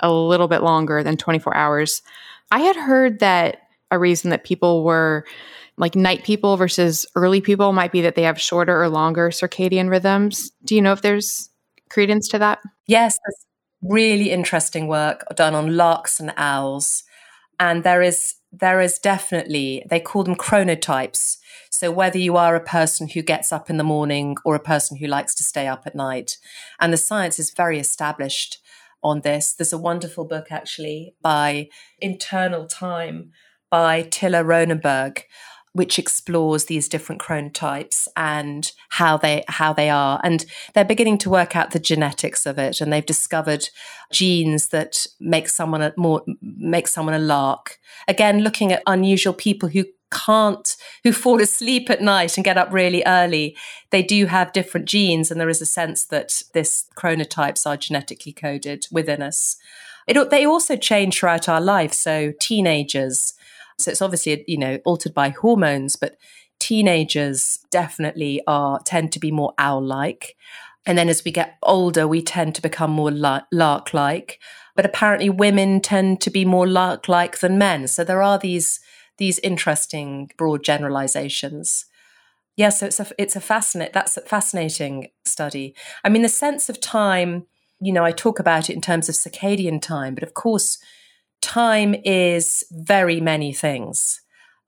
[0.00, 2.02] a little bit longer than 24 hours.
[2.50, 3.58] I had heard that
[3.90, 5.24] a reason that people were
[5.76, 9.90] like night people versus early people might be that they have shorter or longer circadian
[9.90, 10.50] rhythms.
[10.64, 11.50] Do you know if there's
[11.90, 12.60] credence to that?
[12.86, 13.46] Yes, there's
[13.82, 17.04] really interesting work done on larks and owls.
[17.58, 21.38] And there is there is definitely they call them chronotypes.
[21.70, 24.96] So whether you are a person who gets up in the morning or a person
[24.96, 26.38] who likes to stay up at night.
[26.80, 28.58] And the science is very established
[29.02, 29.52] on this.
[29.52, 31.68] There's a wonderful book actually by
[32.00, 33.32] Internal Time
[33.70, 35.22] by Tilla Roenneberg
[35.74, 40.20] which explores these different chronotypes and how they how they are.
[40.24, 43.68] And they're beginning to work out the genetics of it and they've discovered
[44.10, 47.78] genes that make someone a more make someone a lark.
[48.08, 52.72] Again looking at unusual people who can't who fall asleep at night and get up
[52.72, 53.56] really early
[53.90, 58.32] they do have different genes and there is a sense that this chronotypes are genetically
[58.32, 59.56] coded within us.
[60.06, 61.92] It, they also change throughout our life.
[61.92, 63.34] So teenagers
[63.78, 66.16] so it's obviously, you know, altered by hormones, but
[66.60, 70.36] teenagers definitely are tend to be more owl-like.
[70.86, 74.40] And then as we get older, we tend to become more lark-like.
[74.76, 77.86] But apparently women tend to be more lark-like than men.
[77.88, 78.80] So there are these
[79.18, 81.86] these interesting broad generalizations.
[82.56, 85.74] Yeah, so it's a it's a fascinating that's a fascinating study.
[86.02, 87.46] I mean, the sense of time,
[87.80, 90.78] you know, I talk about it in terms of circadian time, but of course,
[91.44, 94.22] time is very many things.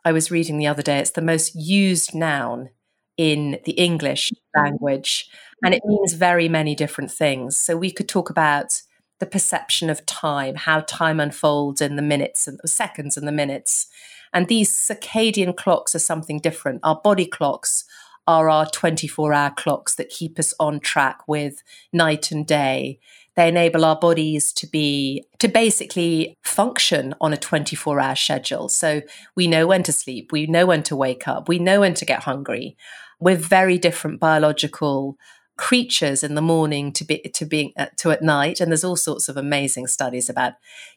[0.05, 2.69] I was reading the other day, it's the most used noun
[3.17, 4.65] in the English mm-hmm.
[4.65, 5.29] language,
[5.65, 7.57] and it means very many different things.
[7.57, 8.83] So we could talk about
[9.21, 13.33] the perception of time, how time unfolds in the minutes and the seconds and the
[13.33, 13.87] minutes.
[14.35, 16.81] And these circadian clocks are something different.
[16.83, 17.85] Our body clocks
[18.27, 21.63] are our 24 hour clocks that keep us on track with
[21.93, 22.99] night and day.
[23.37, 28.69] They enable our bodies to be, to basically function on a 24 hour schedule.
[28.69, 29.03] So
[29.35, 32.05] we know when to sleep, we know when to wake up, we know when to
[32.05, 32.77] get hungry.
[33.21, 35.17] We're very different biological
[35.57, 38.61] creatures in the morning to be to being uh, to at night.
[38.61, 40.55] And there's all sorts of amazing studies about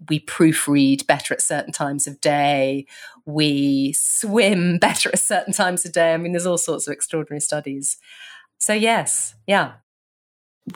[0.10, 2.86] we proofread better at certain times of day.
[3.26, 6.14] We swim better at certain times of day.
[6.14, 7.98] I mean there's all sorts of extraordinary studies.
[8.58, 9.74] So yes yeah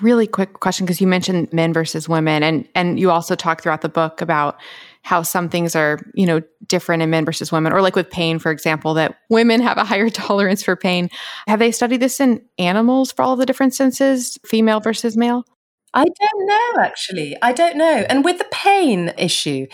[0.02, 3.82] really quick question because you mentioned men versus women and and you also talk throughout
[3.82, 4.60] the book about
[5.04, 8.40] how some things are, you know, different in men versus women, or like with pain,
[8.40, 11.10] for example, that women have a higher tolerance for pain.
[11.48, 15.46] Have they studied this in animals for all the different senses, female versus male?
[15.96, 17.38] I don't know actually.
[17.42, 18.06] I don't know.
[18.10, 19.68] And with the pain issue,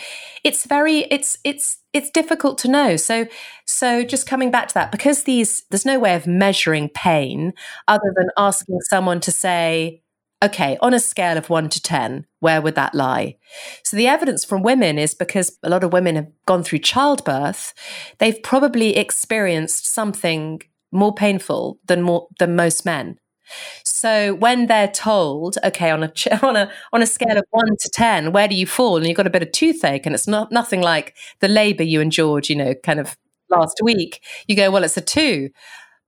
[0.44, 2.96] it's very it's it's it's difficult to know.
[2.96, 3.26] So
[3.66, 7.54] so just coming back to that because these there's no way of measuring pain
[7.88, 10.02] other than asking someone to say
[10.42, 13.36] okay, on a scale of one to 10, where would that lie?
[13.84, 17.74] So the evidence from women is because a lot of women have gone through childbirth,
[18.18, 20.62] they've probably experienced something
[20.92, 23.18] more painful than more than most men.
[23.84, 26.12] So when they're told, okay, on a
[26.42, 28.96] on a on a scale of one to ten, where do you fall?
[28.96, 32.00] And you've got a bit of toothache, and it's not nothing like the labour you
[32.00, 33.16] endured, you know, kind of
[33.50, 34.22] last week.
[34.46, 35.50] You go, well, it's a two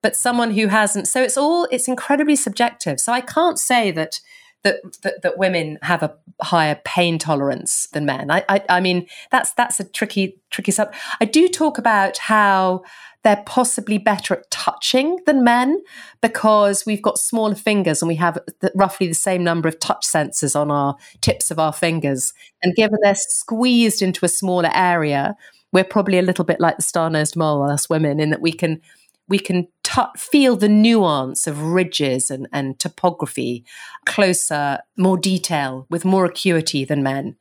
[0.03, 1.09] but someone who hasn't.
[1.09, 3.01] So it's all it's incredibly subjective.
[3.01, 4.21] So I can't say that
[4.63, 8.31] that that, that women have a higher pain tolerance than men.
[8.31, 10.93] I, I I mean that's that's a tricky tricky sub.
[11.21, 12.83] I do talk about how
[13.23, 15.81] they're possibly better at touching than men
[16.21, 20.05] because we've got smaller fingers and we have the, roughly the same number of touch
[20.05, 22.35] sensors on our tips of our fingers.
[22.65, 25.37] And given they're squeezed into a smaller area,
[25.73, 28.81] we're probably a little bit like the star-nosed mole, us women, in that we can
[29.29, 33.65] we can t- feel the nuance of ridges and, and topography
[34.07, 37.37] closer, more detail, with more acuity than men.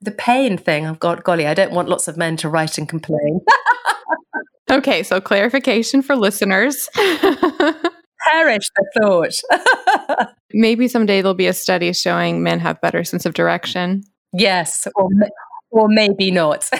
[0.00, 2.88] The pain thing, I've got, golly, I don't want lots of men to write and
[2.88, 3.40] complain.
[4.70, 6.88] okay, so clarification for listeners.
[6.94, 10.28] Perish the thought.
[10.52, 14.04] Maybe someday there'll be a study showing men have better sense of direction.
[14.32, 15.08] Yes, or,
[15.70, 16.70] or maybe not.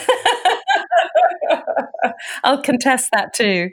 [2.44, 3.70] I'll contest that too.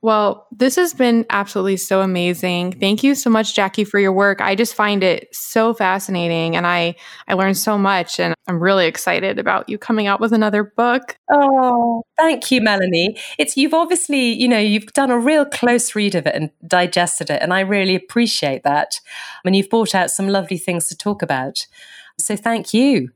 [0.00, 2.72] Well, this has been absolutely so amazing.
[2.78, 4.40] Thank you so much, Jackie, for your work.
[4.40, 6.94] I just find it so fascinating and I,
[7.26, 11.16] I learned so much and I'm really excited about you coming out with another book.
[11.28, 13.18] Oh, thank you, Melanie.
[13.38, 17.28] It's you've obviously, you know, you've done a real close read of it and digested
[17.28, 17.42] it.
[17.42, 19.00] And I really appreciate that.
[19.44, 21.66] And you've brought out some lovely things to talk about.
[22.18, 23.10] So thank you.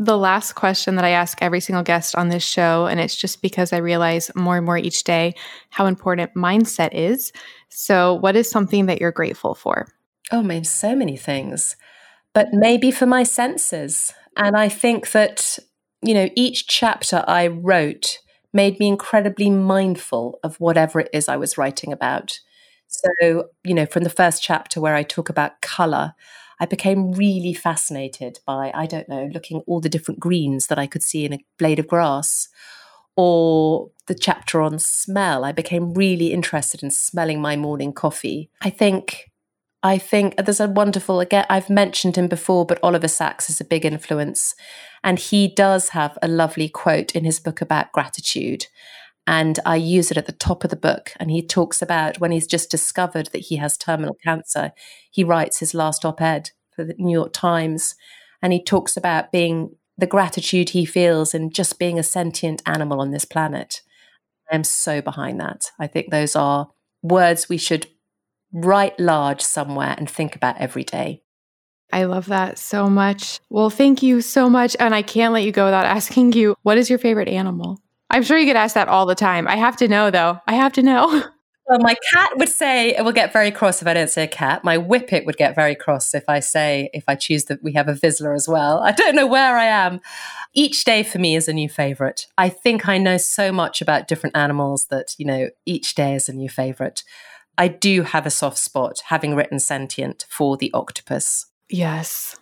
[0.00, 3.42] The last question that I ask every single guest on this show, and it's just
[3.42, 5.34] because I realize more and more each day
[5.70, 7.32] how important mindset is.
[7.68, 9.88] So, what is something that you're grateful for?
[10.30, 11.76] Oh, man, so many things,
[12.32, 14.12] but maybe for my senses.
[14.36, 15.58] And I think that,
[16.02, 18.18] you know, each chapter I wrote
[18.52, 22.38] made me incredibly mindful of whatever it is I was writing about.
[22.86, 26.14] So, you know, from the first chapter where I talk about color,
[26.60, 30.86] I became really fascinated by, I don't know, looking all the different greens that I
[30.86, 32.48] could see in a blade of grass.
[33.16, 38.50] Or the chapter on smell, I became really interested in smelling my morning coffee.
[38.60, 39.30] I think
[39.82, 43.64] I think there's a wonderful again I've mentioned him before but Oliver Sacks is a
[43.64, 44.54] big influence
[45.04, 48.66] and he does have a lovely quote in his book about gratitude
[49.28, 51.12] and I use it at the top of the book.
[51.20, 54.72] And he talks about when he's just discovered that he has terminal cancer,
[55.10, 57.94] he writes his last op ed for the New York Times.
[58.40, 63.02] And he talks about being the gratitude he feels in just being a sentient animal
[63.02, 63.82] on this planet.
[64.50, 65.72] I am so behind that.
[65.78, 66.70] I think those are
[67.02, 67.86] words we should
[68.50, 71.22] write large somewhere and think about every day.
[71.92, 73.40] I love that so much.
[73.50, 74.74] Well, thank you so much.
[74.80, 77.82] And I can't let you go without asking you what is your favorite animal?
[78.10, 79.46] I'm sure you get asked that all the time.
[79.46, 80.40] I have to know, though.
[80.46, 81.24] I have to know.
[81.68, 84.26] Well, my cat would say it will get very cross if I don't say a
[84.26, 84.64] cat.
[84.64, 87.88] My whippet would get very cross if I say if I choose that we have
[87.88, 88.78] a Vizsla as well.
[88.78, 90.00] I don't know where I am.
[90.54, 92.26] Each day for me is a new favorite.
[92.38, 96.30] I think I know so much about different animals that you know each day is
[96.30, 97.04] a new favorite.
[97.58, 101.44] I do have a soft spot, having written Sentient, for the octopus.
[101.68, 102.34] Yes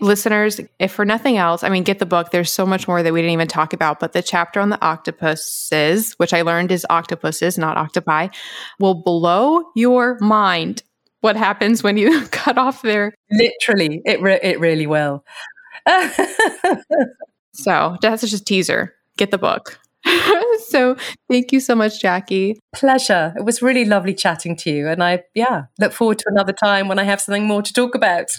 [0.00, 2.30] listeners, if for nothing else, I mean, get the book.
[2.30, 4.82] There's so much more that we didn't even talk about, but the chapter on the
[4.84, 8.28] octopuses, which I learned is octopuses, not octopi,
[8.78, 10.82] will blow your mind.
[11.20, 13.14] what happens when you cut off their.
[13.30, 15.24] Literally, it re- it really will.
[17.52, 18.94] so that's just a teaser.
[19.16, 19.78] Get the book.
[20.68, 20.96] so
[21.30, 22.58] thank you so much, Jackie.
[22.74, 23.34] Pleasure.
[23.36, 24.88] It was really lovely chatting to you.
[24.88, 27.94] And I, yeah, look forward to another time when I have something more to talk
[27.94, 28.36] about.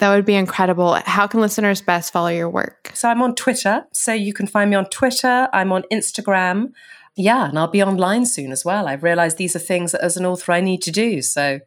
[0.00, 0.94] That would be incredible.
[1.04, 2.90] How can listeners best follow your work?
[2.94, 3.84] So I'm on Twitter.
[3.92, 5.48] So you can find me on Twitter.
[5.52, 6.72] I'm on Instagram.
[7.16, 8.88] Yeah, and I'll be online soon as well.
[8.88, 11.22] I've realized these are things that as an author I need to do.
[11.22, 11.60] So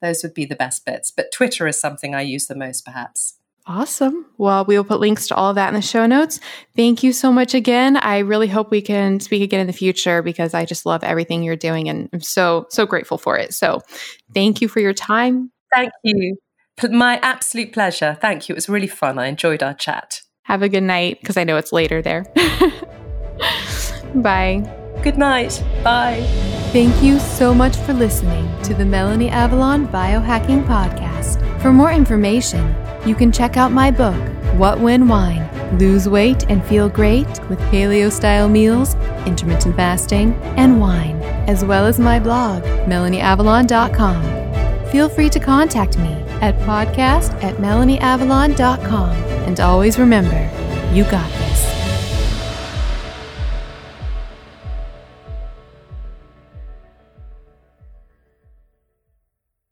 [0.00, 1.10] those would be the best bits.
[1.10, 3.38] But Twitter is something I use the most, perhaps.
[3.66, 4.26] Awesome.
[4.36, 6.38] Well, we will put links to all of that in the show notes.
[6.76, 7.96] Thank you so much again.
[7.96, 11.42] I really hope we can speak again in the future because I just love everything
[11.42, 13.54] you're doing and I'm so, so grateful for it.
[13.54, 13.80] So
[14.34, 15.50] thank you for your time.
[15.72, 16.36] Thank you.
[16.82, 18.18] My absolute pleasure.
[18.20, 18.54] Thank you.
[18.54, 19.18] It was really fun.
[19.18, 20.22] I enjoyed our chat.
[20.42, 22.24] Have a good night because I know it's later there.
[24.14, 24.62] Bye.
[25.02, 25.62] Good night.
[25.82, 26.22] Bye.
[26.72, 31.40] Thank you so much for listening to the Melanie Avalon Biohacking Podcast.
[31.62, 32.74] For more information,
[33.06, 34.20] you can check out my book,
[34.54, 35.48] What When Wine
[35.78, 38.94] Lose Weight and Feel Great with Paleo Style Meals,
[39.26, 44.90] Intermittent Fasting, and Wine, as well as my blog, melanieavalon.com.
[44.90, 49.10] Feel free to contact me at podcast at melanieavalon.com.
[49.46, 50.50] And always remember,
[50.92, 51.53] you got this.